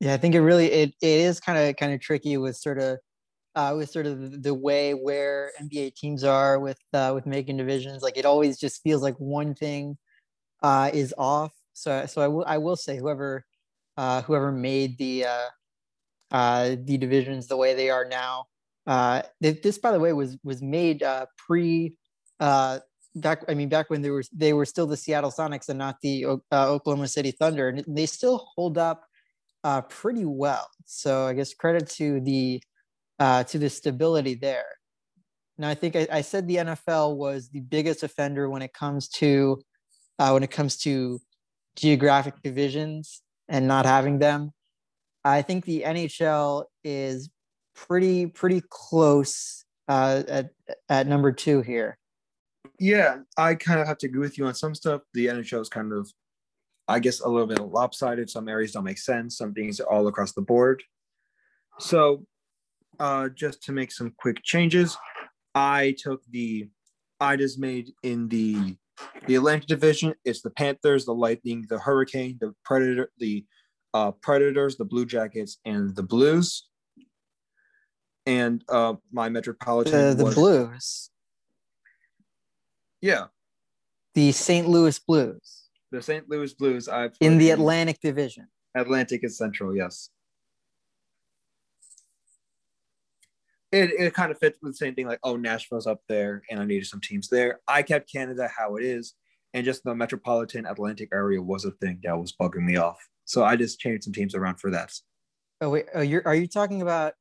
[0.00, 2.78] Yeah, I think it really it, it is kind of kind of tricky with sort
[2.78, 2.98] of
[3.54, 8.02] uh, with sort of the way where NBA teams are with uh, with making divisions.
[8.02, 9.96] Like it always just feels like one thing
[10.62, 11.52] uh, is off.
[11.82, 13.44] So so I will I will say whoever
[13.96, 15.48] uh, whoever made the uh,
[16.30, 18.46] uh, the divisions the way they are now
[18.86, 21.94] uh, this, by the way, was was made uh, pre
[22.40, 22.80] uh,
[23.14, 23.44] back.
[23.48, 26.26] I mean, back when they were they were still the Seattle Sonics and not the
[26.26, 29.04] uh, Oklahoma City Thunder, and they still hold up
[29.62, 30.68] uh, pretty well.
[30.84, 32.60] So I guess credit to the
[33.20, 34.66] uh, to the stability there.
[35.58, 39.08] Now I think I, I said the NFL was the biggest offender when it comes
[39.10, 39.62] to
[40.18, 41.20] uh, when it comes to
[41.76, 44.52] geographic divisions and not having them.
[45.24, 47.30] I think the NHL is
[47.74, 50.50] pretty pretty close uh, at
[50.88, 51.98] at number two here.
[52.78, 55.02] Yeah, I kind of have to agree with you on some stuff.
[55.14, 56.10] The NHL is kind of,
[56.88, 58.28] I guess, a little bit lopsided.
[58.28, 59.38] Some areas don't make sense.
[59.38, 60.82] Some things are all across the board.
[61.78, 62.26] So,
[62.98, 64.96] uh, just to make some quick changes,
[65.54, 66.68] I took the
[67.20, 68.76] I just made in the
[69.26, 70.14] the Atlantic Division.
[70.24, 73.44] It's the Panthers, the Lightning, the Hurricane, the Predator, the
[73.94, 76.68] uh, Predators, the Blue Jackets, and the Blues
[78.26, 81.10] and uh, my metropolitan the, the was, Blues.
[83.00, 83.26] Yeah,
[84.14, 84.68] the St.
[84.68, 85.68] Louis Blues.
[85.90, 86.28] The St.
[86.28, 86.88] Louis Blues.
[86.88, 88.46] I've in the Atlantic Division.
[88.74, 89.76] Atlantic is Central.
[89.76, 90.10] Yes.
[93.72, 96.60] It, it kind of fits with the same thing like oh Nashville's up there and
[96.60, 97.60] I needed some teams there.
[97.66, 99.14] I kept Canada how it is,
[99.54, 102.98] and just the metropolitan Atlantic area was a thing that was bugging me off.
[103.24, 104.92] So I just changed some teams around for that.
[105.60, 107.14] Oh wait, oh, you're are you talking about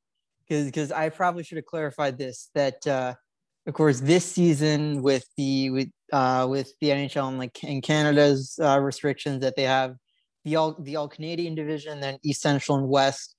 [0.47, 3.13] because because I probably should have clarified this that uh,
[3.67, 8.59] of course this season with the with uh, with the NHL and like in Canada's
[8.61, 9.95] uh, restrictions that they have
[10.43, 13.35] the all the all Canadian division then East Central and West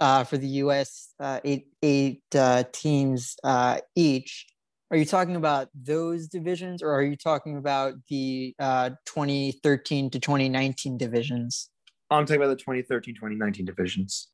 [0.00, 1.14] uh, for the U.S.
[1.20, 4.46] Uh, eight eight uh, teams uh, each.
[4.90, 10.18] Are you talking about those divisions, or are you talking about the uh, 2013 to
[10.18, 11.70] 2019 divisions?
[12.10, 14.28] I'm talking about the 2013 2019 divisions.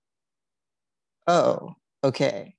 [1.27, 2.57] Oh, okay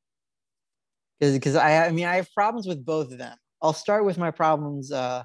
[1.20, 3.38] because because I, I mean I have problems with both of them.
[3.62, 5.24] I'll start with my problems uh,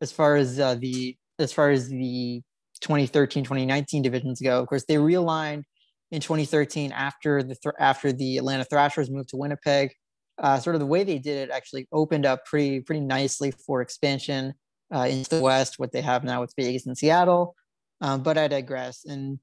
[0.00, 2.42] as far as uh, the as far as the
[2.82, 4.60] 2013-2019 divisions go.
[4.60, 5.64] Of course, they realigned
[6.12, 9.92] in 2013 after the th- after the Atlanta Thrashers moved to Winnipeg.
[10.38, 13.80] Uh, sort of the way they did it actually opened up pretty pretty nicely for
[13.80, 14.54] expansion
[14.94, 15.78] uh, into the West.
[15.78, 17.56] What they have now with Vegas and Seattle,
[18.00, 19.04] um, but I digress.
[19.04, 19.38] And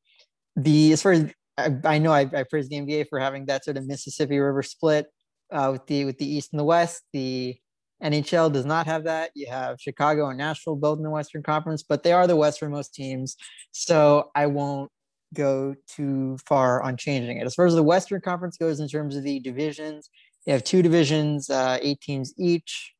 [0.55, 3.65] the as far as I, I know I, I praise the NBA for having that
[3.65, 5.08] sort of Mississippi River split
[5.51, 7.03] uh, with the with the East and the West.
[7.13, 7.55] The
[8.03, 9.32] NHL does not have that.
[9.36, 12.93] You have Chicago and Nashville both in the Western Conference, but they are the westernmost
[12.93, 13.36] teams.
[13.71, 14.91] So I won't
[15.33, 17.45] go too far on changing it.
[17.45, 20.09] As far as the Western Conference goes, in terms of the divisions,
[20.45, 22.93] you have two divisions, uh, eight teams each,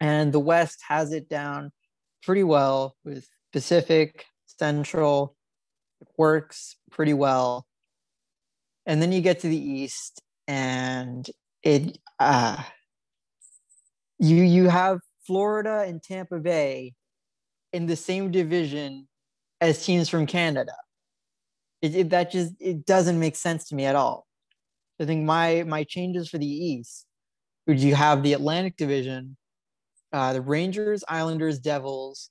[0.00, 1.70] and the West has it down
[2.22, 5.36] pretty well with Pacific, Central,
[6.00, 7.66] It works pretty well
[8.86, 11.28] and then you get to the east and
[11.62, 12.62] it uh
[14.18, 16.94] you you have Florida and Tampa Bay
[17.72, 19.08] in the same division
[19.60, 20.72] as teams from Canada.
[21.82, 24.26] It, it, that just it doesn't make sense to me at all.
[25.00, 27.06] I think my my changes for the East
[27.66, 29.36] would you have the Atlantic Division,
[30.12, 32.28] uh, the Rangers, Islanders, Devils,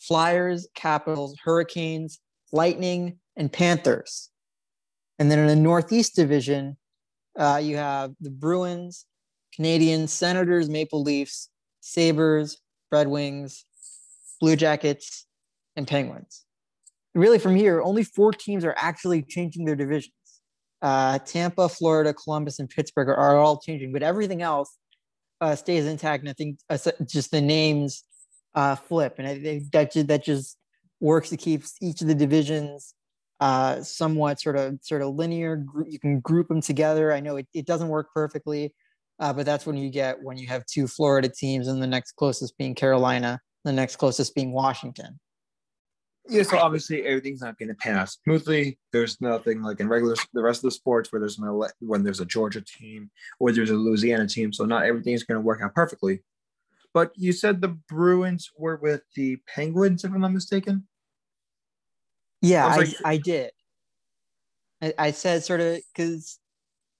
[0.00, 2.20] Flyers, Capitals, Hurricanes,
[2.52, 4.30] Lightning, and Panthers.
[5.18, 6.76] And then in the Northeast Division,
[7.38, 9.06] uh, you have the Bruins,
[9.58, 11.48] Canadiens, Senators, Maple Leafs,
[11.80, 12.58] Sabres,
[12.90, 13.64] Red Wings,
[14.40, 15.26] Blue Jackets,
[15.76, 16.43] and Penguins.
[17.14, 20.12] Really, from here, only four teams are actually changing their divisions.
[20.82, 24.76] Uh, Tampa, Florida, Columbus, and Pittsburgh are, are all changing, but everything else
[25.40, 26.22] uh, stays intact.
[26.22, 28.02] And I think uh, just the names
[28.54, 30.58] uh, flip, and I think that just, that just
[31.00, 32.94] works to keep each of the divisions
[33.40, 35.64] uh, somewhat sort of sort of linear.
[35.86, 37.12] You can group them together.
[37.12, 38.74] I know it, it doesn't work perfectly,
[39.18, 42.12] uh, but that's when you get when you have two Florida teams and the next
[42.12, 45.18] closest being Carolina, the next closest being Washington.
[46.26, 48.78] Yeah, so obviously everything's not going to pan out smoothly.
[48.92, 52.20] There's nothing like in regular the rest of the sports where there's no when there's
[52.20, 55.60] a Georgia team or there's a Louisiana team, so not everything is going to work
[55.62, 56.20] out perfectly.
[56.94, 60.86] But you said the Bruins were with the Penguins, if I'm not mistaken.
[62.40, 63.50] Yeah, I, like, I, did.
[64.80, 66.38] I, I said sort of because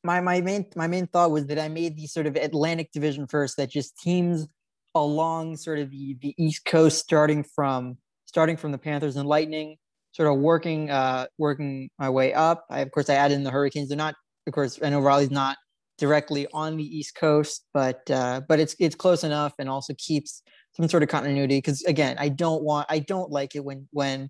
[0.02, 3.26] my my main my main thought was that I made the sort of Atlantic Division
[3.26, 4.46] first, that just teams
[4.94, 7.96] along sort of the the East Coast, starting from
[8.34, 9.76] starting from the Panthers and Lightning,
[10.10, 12.66] sort of working uh working my way up.
[12.68, 13.90] I of course I added in the Hurricanes.
[13.90, 14.16] They're not,
[14.48, 15.56] of course, I know Raleigh's not
[15.98, 20.42] directly on the East Coast, but uh, but it's it's close enough and also keeps
[20.72, 21.58] some sort of continuity.
[21.58, 24.28] Because again, I don't want I don't like it when when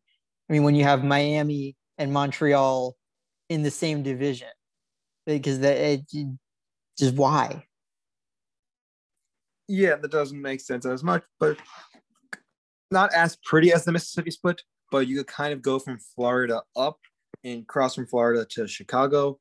[0.51, 2.95] I mean when you have Miami and Montreal
[3.49, 4.49] in the same division
[5.25, 6.03] because that it,
[6.99, 7.65] just why
[9.67, 11.57] yeah that doesn't make sense as much but
[12.91, 16.63] not as pretty as the mississippi split but you could kind of go from florida
[16.77, 16.99] up
[17.43, 19.39] and cross from florida to chicago.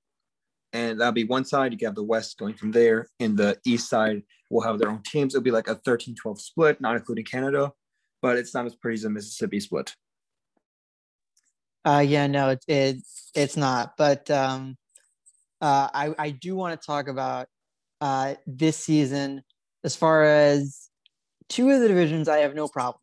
[0.76, 1.72] And that'll be one side.
[1.72, 4.90] You can have the west going from there and the east side will have their
[4.90, 5.36] own teams.
[5.36, 7.72] It'll be like a 13-12 split not including canada
[8.22, 9.94] but it's not as pretty as the mississippi split.
[11.86, 12.98] Uh yeah no it, it
[13.36, 13.94] it's not.
[13.98, 14.78] But um
[15.64, 17.48] uh, I, I do want to talk about
[18.02, 19.44] uh, this season.
[19.86, 20.90] As far as
[21.48, 23.03] two of the divisions I have no problem.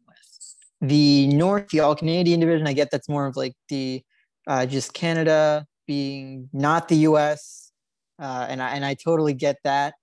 [0.81, 4.03] The North, the All Canadian division, I get that's more of like the
[4.47, 7.73] uh, just Canada being not the US.
[8.19, 9.95] Uh, and, I, and I totally get that.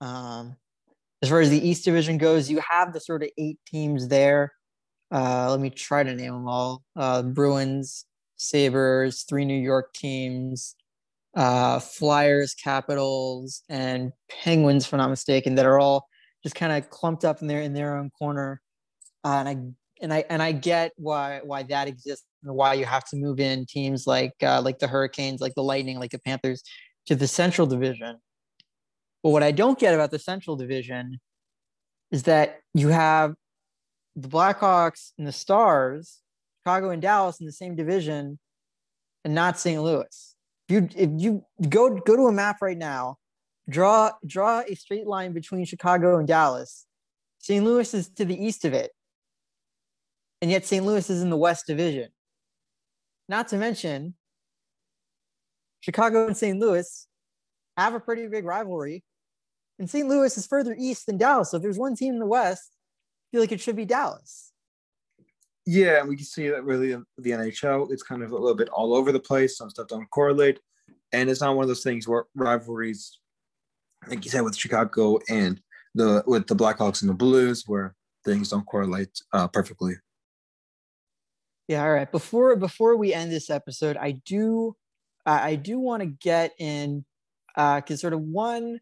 [0.00, 0.56] Um,
[1.22, 4.52] as far as the East Division goes, you have the sort of eight teams there.
[5.12, 10.74] Uh, let me try to name them all uh, Bruins, Sabres, three New York teams,
[11.36, 16.08] uh, Flyers, Capitals, and Penguins, if I'm not mistaken, that are all
[16.42, 18.60] just kind of clumped up in their in their own corner.
[19.24, 19.56] Uh, and I
[20.02, 23.40] and I and I get why why that exists and why you have to move
[23.40, 26.62] in teams like uh, like the Hurricanes, like the Lightning, like the Panthers
[27.06, 28.18] to the Central Division.
[29.22, 31.20] But what I don't get about the Central Division
[32.10, 33.34] is that you have
[34.16, 36.18] the Blackhawks and the Stars,
[36.60, 38.38] Chicago and Dallas in the same division,
[39.24, 39.82] and not St.
[39.82, 40.32] Louis
[40.72, 43.18] you if you go go to a map right now,
[43.68, 46.86] draw draw a straight line between Chicago and Dallas.
[47.38, 47.64] St.
[47.64, 48.90] Louis is to the east of it.
[50.42, 50.84] And yet St.
[50.84, 52.08] Louis is in the West Division.
[53.28, 54.14] Not to mention,
[55.80, 56.58] Chicago and St.
[56.58, 57.06] Louis
[57.76, 59.04] have a pretty big rivalry.
[59.78, 60.08] And St.
[60.08, 61.52] Louis is further east than Dallas.
[61.52, 64.52] So if there's one team in the West, I feel like it should be Dallas.
[65.64, 68.56] Yeah, and we can see that really in the NHL, it's kind of a little
[68.56, 69.56] bit all over the place.
[69.56, 70.58] Some stuff don't correlate,
[71.12, 73.20] and it's not one of those things where rivalries,
[74.08, 75.60] like you said, with Chicago and
[75.94, 79.94] the with the Blackhawks and the Blues, where things don't correlate uh, perfectly.
[81.72, 81.84] Yeah.
[81.84, 82.12] All right.
[82.12, 84.76] Before before we end this episode, I do
[85.24, 87.06] uh, I do want to get in
[87.56, 88.78] because uh, sort of one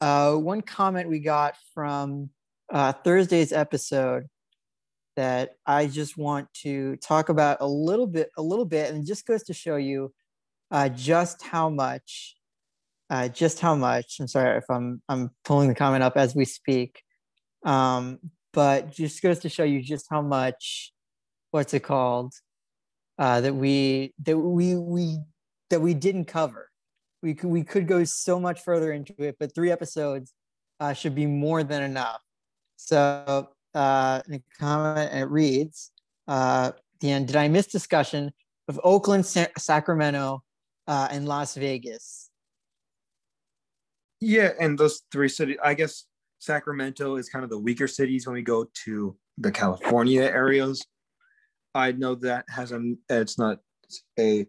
[0.00, 2.30] uh, one comment we got from
[2.72, 4.28] uh, Thursday's episode
[5.16, 9.26] that I just want to talk about a little bit, a little bit, and just
[9.26, 10.14] goes to show you
[10.70, 12.36] uh, just how much,
[13.10, 14.18] uh, just how much.
[14.20, 17.02] I'm sorry if I'm I'm pulling the comment up as we speak,
[17.64, 18.20] um,
[18.52, 20.92] but just goes to show you just how much.
[21.50, 22.34] What's it called?
[23.18, 25.18] Uh, that we that we we
[25.68, 26.68] that we didn't cover.
[27.22, 30.32] We could we could go so much further into it, but three episodes
[30.78, 32.22] uh, should be more than enough.
[32.76, 35.90] So uh, a comment, and it reads,
[36.26, 38.32] uh, the end, did I miss discussion
[38.68, 40.42] of Oakland, Sa- Sacramento,
[40.86, 42.30] uh, and Las Vegas?
[44.20, 46.04] Yeah, and those three cities, I guess
[46.38, 50.84] Sacramento is kind of the weaker cities when we go to the California areas.
[51.74, 53.58] I know that has a, it's not
[54.18, 54.46] a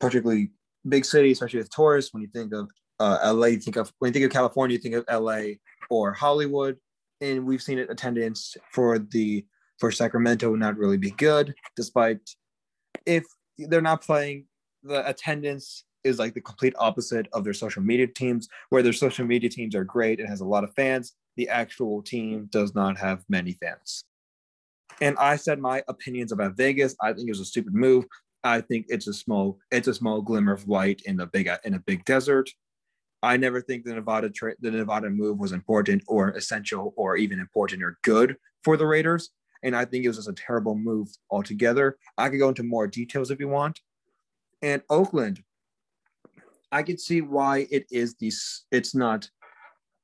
[0.00, 0.50] particularly
[0.88, 2.12] big city, especially with tourists.
[2.12, 4.80] When you think of uh, LA, you think of when you think of California, you
[4.80, 5.54] think of LA
[5.90, 6.76] or Hollywood,
[7.20, 9.44] and we've seen it attendance for the
[9.78, 12.18] for Sacramento not really be good, despite
[13.04, 13.24] if
[13.58, 14.46] they're not playing,
[14.82, 19.26] the attendance is like the complete opposite of their social media teams, where their social
[19.26, 21.14] media teams are great and has a lot of fans.
[21.36, 24.04] The actual team does not have many fans.
[25.00, 26.94] And I said my opinions about Vegas.
[27.00, 28.06] I think it was a stupid move.
[28.44, 31.74] I think it's a small it's a small glimmer of light in the big in
[31.74, 32.48] a big desert.
[33.22, 37.40] I never think the Nevada tra- the Nevada move was important or essential or even
[37.40, 39.30] important or good for the Raiders.
[39.62, 41.96] And I think it was just a terrible move altogether.
[42.16, 43.80] I could go into more details if you want.
[44.62, 45.42] And Oakland,
[46.70, 48.64] I could see why it is these.
[48.70, 49.28] It's not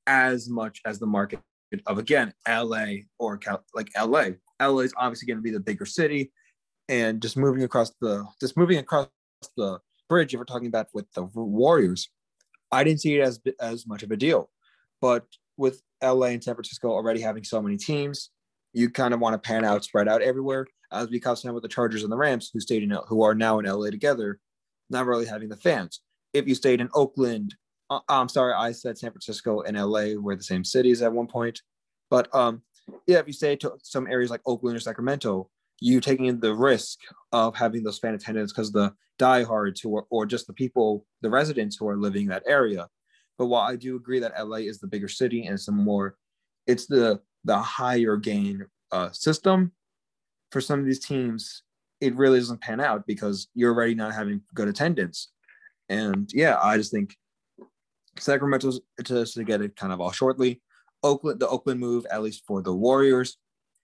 [0.07, 1.40] as much as the market
[1.86, 2.86] of again LA
[3.18, 4.30] or Cal, like LA.
[4.67, 6.33] LA is obviously going to be the bigger city,
[6.89, 9.09] and just moving across the just moving across
[9.57, 10.35] the bridge.
[10.35, 12.11] If we're talking about with the Warriors,
[12.71, 14.51] I didn't see it as as much of a deal,
[15.01, 15.25] but
[15.57, 18.31] with LA and San Francisco already having so many teams,
[18.73, 20.67] you kind of want to pan out, spread out everywhere.
[20.91, 23.59] As we saw with the Chargers and the Rams, who stayed in who are now
[23.59, 24.39] in LA together,
[24.91, 26.01] not really having the fans.
[26.33, 27.55] If you stayed in Oakland,
[27.91, 31.27] uh, I'm sorry, I said San Francisco and LA were the same cities at one
[31.27, 31.61] point,
[32.11, 32.63] but um,
[33.07, 35.49] yeah, if you say to some areas like Oakland or Sacramento,
[35.80, 36.99] you taking the risk
[37.32, 41.30] of having those fan attendants because the diehards who are, or just the people, the
[41.30, 42.88] residents who are living in that area.
[43.38, 46.16] But while I do agree that LA is the bigger city and some more,
[46.66, 49.72] it's the the higher gain uh, system
[50.53, 51.62] for some of these teams.
[52.01, 55.28] It really doesn't pan out because you're already not having good attendance.
[55.88, 57.16] And yeah, I just think
[58.18, 60.61] Sacramento's to, to get it kind of all shortly.
[61.03, 63.36] Oakland, the Oakland move, at least for the Warriors,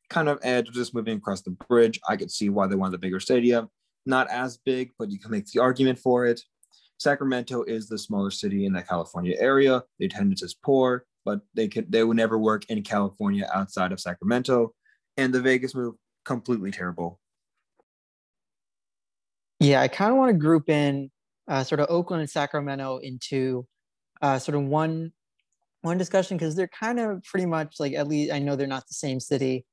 [0.08, 2.00] kind of edge just moving across the bridge.
[2.08, 3.68] I could see why they wanted the bigger stadium.
[4.06, 6.40] Not as big, but you can make the argument for it.
[6.98, 9.82] Sacramento is the smaller city in the California area.
[9.98, 14.00] The attendance is poor, but they could they would never work in California outside of
[14.00, 14.72] Sacramento.
[15.16, 15.94] And the Vegas move,
[16.24, 17.20] completely terrible.
[19.60, 21.10] Yeah, I kind of want to group in
[21.48, 23.66] uh, sort of Oakland and Sacramento into
[24.22, 25.12] uh, sort of one
[25.88, 28.86] one discussion because they're kind of pretty much like at least I know they're not
[28.86, 29.64] the same city,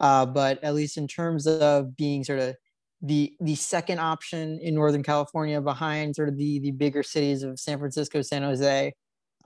[0.00, 2.56] uh, but at least in terms of being sort of
[3.02, 7.58] the the second option in Northern California behind sort of the the bigger cities of
[7.58, 8.92] San Francisco, San Jose,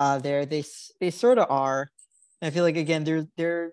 [0.00, 0.64] uh, there they
[1.00, 1.88] they sort of are.
[2.42, 3.72] I feel like again they're they're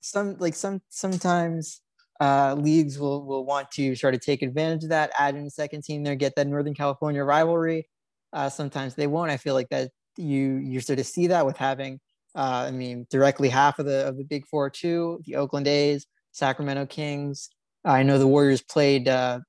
[0.00, 1.80] some like some sometimes
[2.20, 5.50] uh, leagues will will want to sort of take advantage of that, add in a
[5.50, 7.88] second team there, get that Northern California rivalry.
[8.32, 9.30] Uh, sometimes they won't.
[9.30, 12.00] I feel like that you you sort of see that with having
[12.34, 16.06] uh, I mean directly half of the of the big four too, the Oakland A's,
[16.32, 17.50] Sacramento Kings.
[17.84, 19.40] I know the Warriors played uh,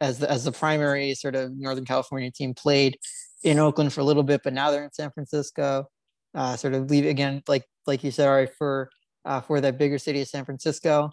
[0.00, 2.98] as the as the primary sort of Northern California team played
[3.44, 5.88] in Oakland for a little bit, but now they're in San Francisco.
[6.34, 8.90] Uh, sort of leave again, like like you said, all right, for
[9.24, 11.10] uh, for that bigger city of San Francisco.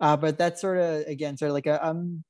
[0.00, 2.24] Uh, but that's sort of again sort of like a um,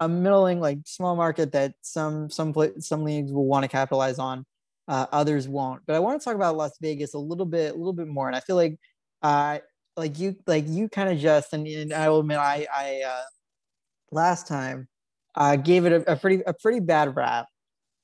[0.00, 4.44] a middling like small market that some some some leagues will want to capitalize on,
[4.88, 5.82] uh, others won't.
[5.86, 8.26] But I want to talk about Las Vegas a little bit a little bit more,
[8.26, 8.76] and I feel like
[9.22, 9.58] uh,
[9.96, 13.22] like you like you kind of just and, and, I will admit I I uh,
[14.10, 14.88] last time
[15.34, 17.46] uh, gave it a, a pretty a pretty bad rap.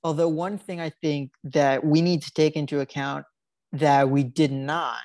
[0.04, 3.24] Although one thing I think that we need to take into account
[3.72, 5.00] that we did not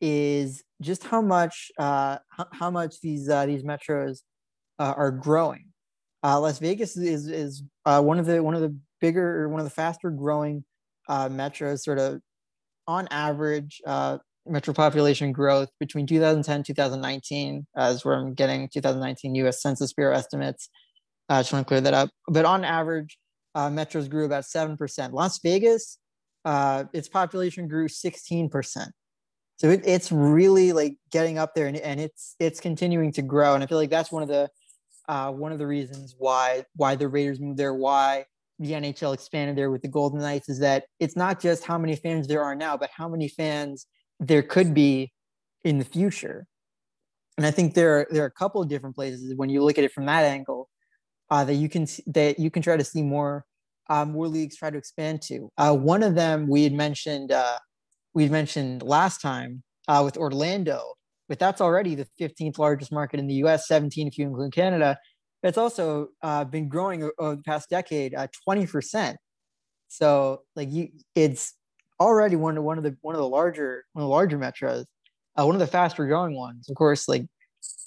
[0.00, 2.18] is just how much uh,
[2.52, 4.20] how much these uh, these metros
[4.78, 5.66] uh, are growing.
[6.22, 9.64] Uh, Las Vegas is is uh, one of the one of the bigger one of
[9.64, 10.64] the faster growing
[11.08, 11.80] uh, metros.
[11.80, 12.20] Sort of
[12.86, 19.62] on average, uh, metro population growth between 2010 2019, as where I'm getting 2019 U.S.
[19.62, 20.68] Census Bureau estimates.
[21.28, 22.10] I just want to clear that up.
[22.28, 23.18] But on average,
[23.56, 25.14] metros grew about seven percent.
[25.14, 25.98] Las Vegas,
[26.44, 28.92] its population grew 16 percent
[29.62, 33.54] so it, it's really like getting up there and, and it's it's continuing to grow
[33.54, 34.50] and i feel like that's one of the
[35.08, 38.24] uh, one of the reasons why why the raiders moved there why
[38.62, 41.96] the nhl expanded there with the golden knights is that it's not just how many
[41.96, 43.86] fans there are now but how many fans
[44.20, 45.12] there could be
[45.64, 46.46] in the future
[47.36, 49.78] and i think there are there are a couple of different places when you look
[49.78, 50.68] at it from that angle
[51.30, 53.44] uh, that you can that you can try to see more
[53.90, 57.58] uh, more leagues try to expand to uh, one of them we had mentioned uh,
[58.14, 60.94] we mentioned last time uh, with Orlando,
[61.28, 64.98] but that's already the 15th largest market in the US, 17 if you include Canada.
[65.42, 69.16] It's also uh, been growing over the past decade, uh, 20%.
[69.88, 71.54] So like you, it's
[72.00, 74.86] already one of one of the one of the larger one of the larger metros,
[75.36, 76.68] uh, one of the faster growing ones.
[76.68, 77.26] Of course, like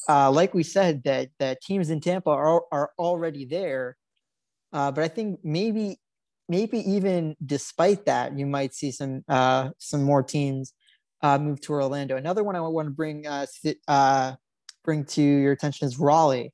[0.07, 3.97] uh, like we said that that teams in Tampa are are already there,
[4.73, 5.97] uh, but I think maybe
[6.47, 10.73] maybe even despite that, you might see some uh, some more teams
[11.23, 12.17] uh, move to Orlando.
[12.17, 13.25] Another one I want to bring
[14.83, 16.53] bring to your attention is Raleigh.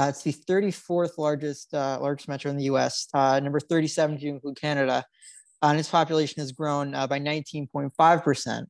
[0.00, 3.06] Uh, it's the 34th largest uh, largest metro in the U.S.
[3.12, 5.04] Uh, number 37 to include Canada,
[5.60, 8.66] uh, and its population has grown uh, by 19.5 percent.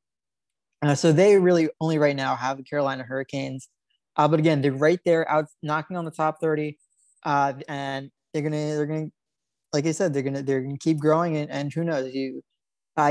[0.83, 3.69] Uh, so they really only right now have the Carolina Hurricanes,
[4.17, 6.77] but again they're right there out knocking on the top 30,
[7.25, 9.11] and they're gonna they're gonna
[9.73, 12.43] like I said they're gonna they're gonna keep growing and, and who knows you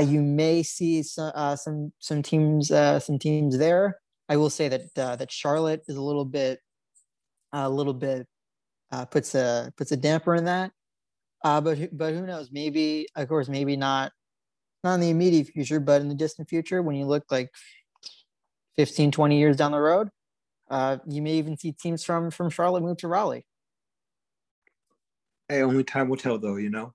[0.02, 3.98] you may see some some some teams some teams there.
[4.28, 6.60] I will say that that Charlotte is a little bit
[7.52, 8.26] a little bit
[8.92, 10.72] uh, puts a puts a damper in that.
[11.44, 12.50] Uh, but but who knows?
[12.52, 14.12] Maybe of course maybe not
[14.84, 17.50] not in the immediate future, but in the distant future, when you look like
[18.76, 20.08] 15, 20 years down the road,
[20.70, 23.46] uh, you may even see teams from from Charlotte move to Raleigh.
[25.48, 26.56] Hey, only time will tell, though.
[26.56, 26.94] You know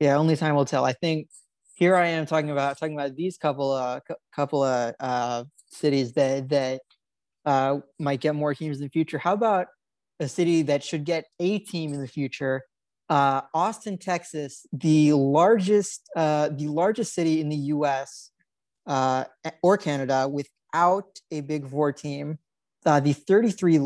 [0.00, 0.84] yeah, only time will tell.
[0.84, 1.28] I think
[1.74, 4.00] here I am talking about talking about these couple uh
[4.34, 6.82] couple of uh cities that that
[7.44, 9.18] uh might get more teams in the future.
[9.18, 9.68] How about
[10.20, 12.62] a city that should get a team in the future?
[13.08, 18.30] Uh, Austin, Texas, the largest uh, the largest city in the U.S.
[18.86, 19.24] Uh,
[19.62, 22.38] or Canada without a Big Four team.
[22.86, 23.78] Uh, the 33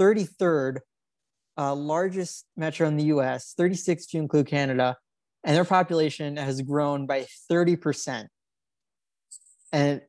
[0.00, 0.78] 33rd
[1.56, 3.54] uh, largest metro in the U.S.
[3.56, 4.96] 36 to include Canada
[5.44, 8.26] and their population has grown by 30%.
[9.72, 10.02] And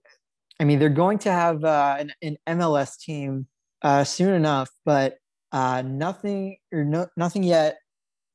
[0.59, 3.47] I mean, they're going to have uh, an, an, MLS team
[3.81, 5.17] uh, soon enough, but
[5.51, 7.79] uh, nothing or no, nothing yet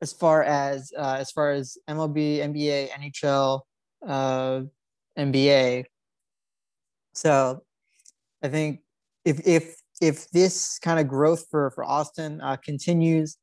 [0.02, 3.60] as far as uh, as far as MLB, NBA, NHL,
[4.06, 4.62] uh,
[5.18, 5.84] NBA.
[7.14, 7.62] So
[8.42, 8.80] I think
[9.24, 13.38] if if if this kind of growth for for Austin uh, continues,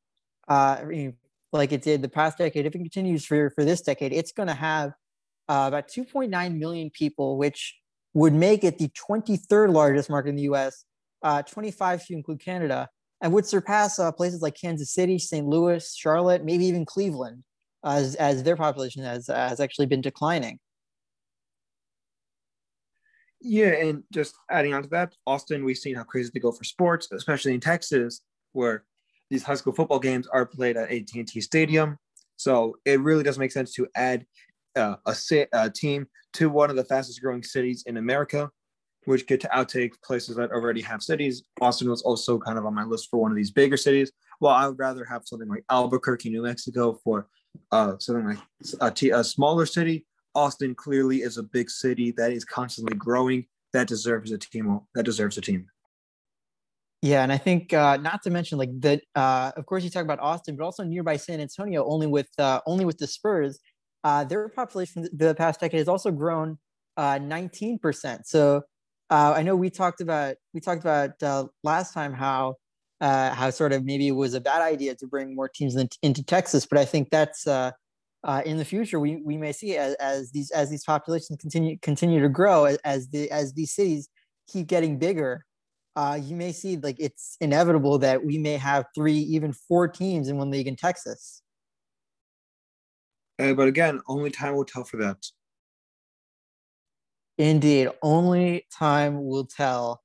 [0.48, 4.48] like it did the past decade, if it continues for, for this decade, it's going
[4.48, 4.92] to have
[5.48, 7.76] about 2.9 million people, which
[8.14, 10.84] would make it the 23rd largest market in the US,
[11.22, 12.88] uh, 25 you include Canada,
[13.20, 15.46] and would surpass uh, places like Kansas City, St.
[15.46, 17.42] Louis, Charlotte, maybe even Cleveland,
[17.84, 20.58] as, as their population has, has actually been declining.
[23.40, 26.64] Yeah, and just adding on to that, Austin, we've seen how crazy they go for
[26.64, 28.84] sports, especially in Texas, where
[29.28, 31.98] these high school football games are played at AT&T Stadium.
[32.36, 34.24] So it really does make sense to add
[34.76, 38.50] uh, a, a team to one of the fastest growing cities in America,
[39.04, 41.44] which get to outtake places that already have cities.
[41.60, 44.12] Austin was also kind of on my list for one of these bigger cities.
[44.40, 47.28] Well, I would rather have something like Albuquerque, New Mexico for
[47.70, 48.38] uh, something like
[48.80, 50.06] a, t- a smaller city.
[50.34, 53.46] Austin clearly is a big city that is constantly growing.
[53.72, 54.80] That deserves a team.
[54.94, 55.66] That deserves a team.
[57.02, 59.02] Yeah, and I think uh, not to mention like that.
[59.14, 61.84] Uh, of course, you talk about Austin, but also nearby San Antonio.
[61.84, 63.60] Only with uh, only with the Spurs,
[64.04, 66.58] uh, their population the past decade has also grown
[66.96, 68.26] uh, nineteen percent.
[68.26, 68.62] So
[69.10, 72.56] uh, I know we talked about we talked about last time how
[73.00, 76.22] how sort of maybe it was a bad idea to bring more teams in, into
[76.22, 80.50] Texas, but I think that's in the future we, we may see as, as these
[80.52, 84.08] as these populations continue continue to grow as, as the as these cities
[84.48, 85.44] keep getting bigger
[85.96, 90.28] uh, you may see like it's inevitable that we may have three, even four teams
[90.28, 91.42] in one league in Texas.
[93.38, 95.24] Uh, but again, only time will tell for that.
[97.36, 100.02] Indeed, only time will tell.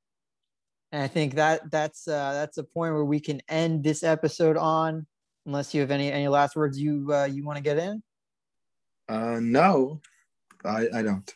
[0.92, 4.58] And I think that that's uh, that's a point where we can end this episode
[4.58, 5.06] on,
[5.46, 8.02] unless you have any any last words you uh, you want to get in.
[9.08, 10.02] Uh, no,
[10.66, 11.32] I I don't.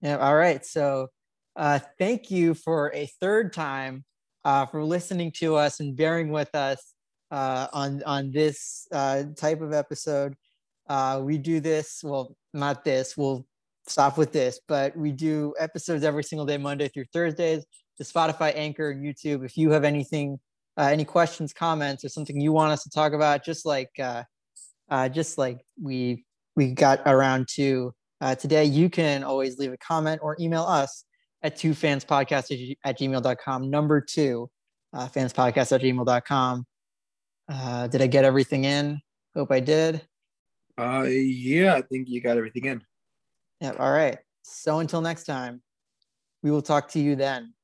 [0.00, 0.18] Yeah.
[0.18, 0.64] All right.
[0.64, 1.08] So
[1.56, 4.04] uh, thank you for a third time
[4.44, 6.94] uh, for listening to us and bearing with us
[7.32, 10.36] uh, on on this uh, type of episode.
[10.88, 13.16] Uh, we do this, well, not this.
[13.16, 13.46] We'll
[13.86, 17.64] stop with this, but we do episodes every single day, Monday through Thursdays.
[17.98, 19.44] The Spotify, Anchor, and YouTube.
[19.44, 20.40] If you have anything,
[20.76, 24.22] uh, any questions, comments, or something you want us to talk about, just like uh,
[24.90, 26.24] uh, just like we
[26.56, 27.92] we got around to
[28.38, 31.04] today, you can always leave a comment or email us
[31.42, 33.70] at two fans podcast at gmail.com.
[33.70, 34.48] Number two,
[34.92, 36.66] uh, fans podcast at gmail.com.
[37.48, 39.00] Uh, did I get everything in?
[39.34, 40.06] Hope I did.
[40.78, 42.82] Uh, yeah, I think you got everything in.
[43.60, 43.74] Yeah.
[43.78, 44.18] All right.
[44.42, 45.62] So until next time,
[46.42, 47.54] we will talk to you then.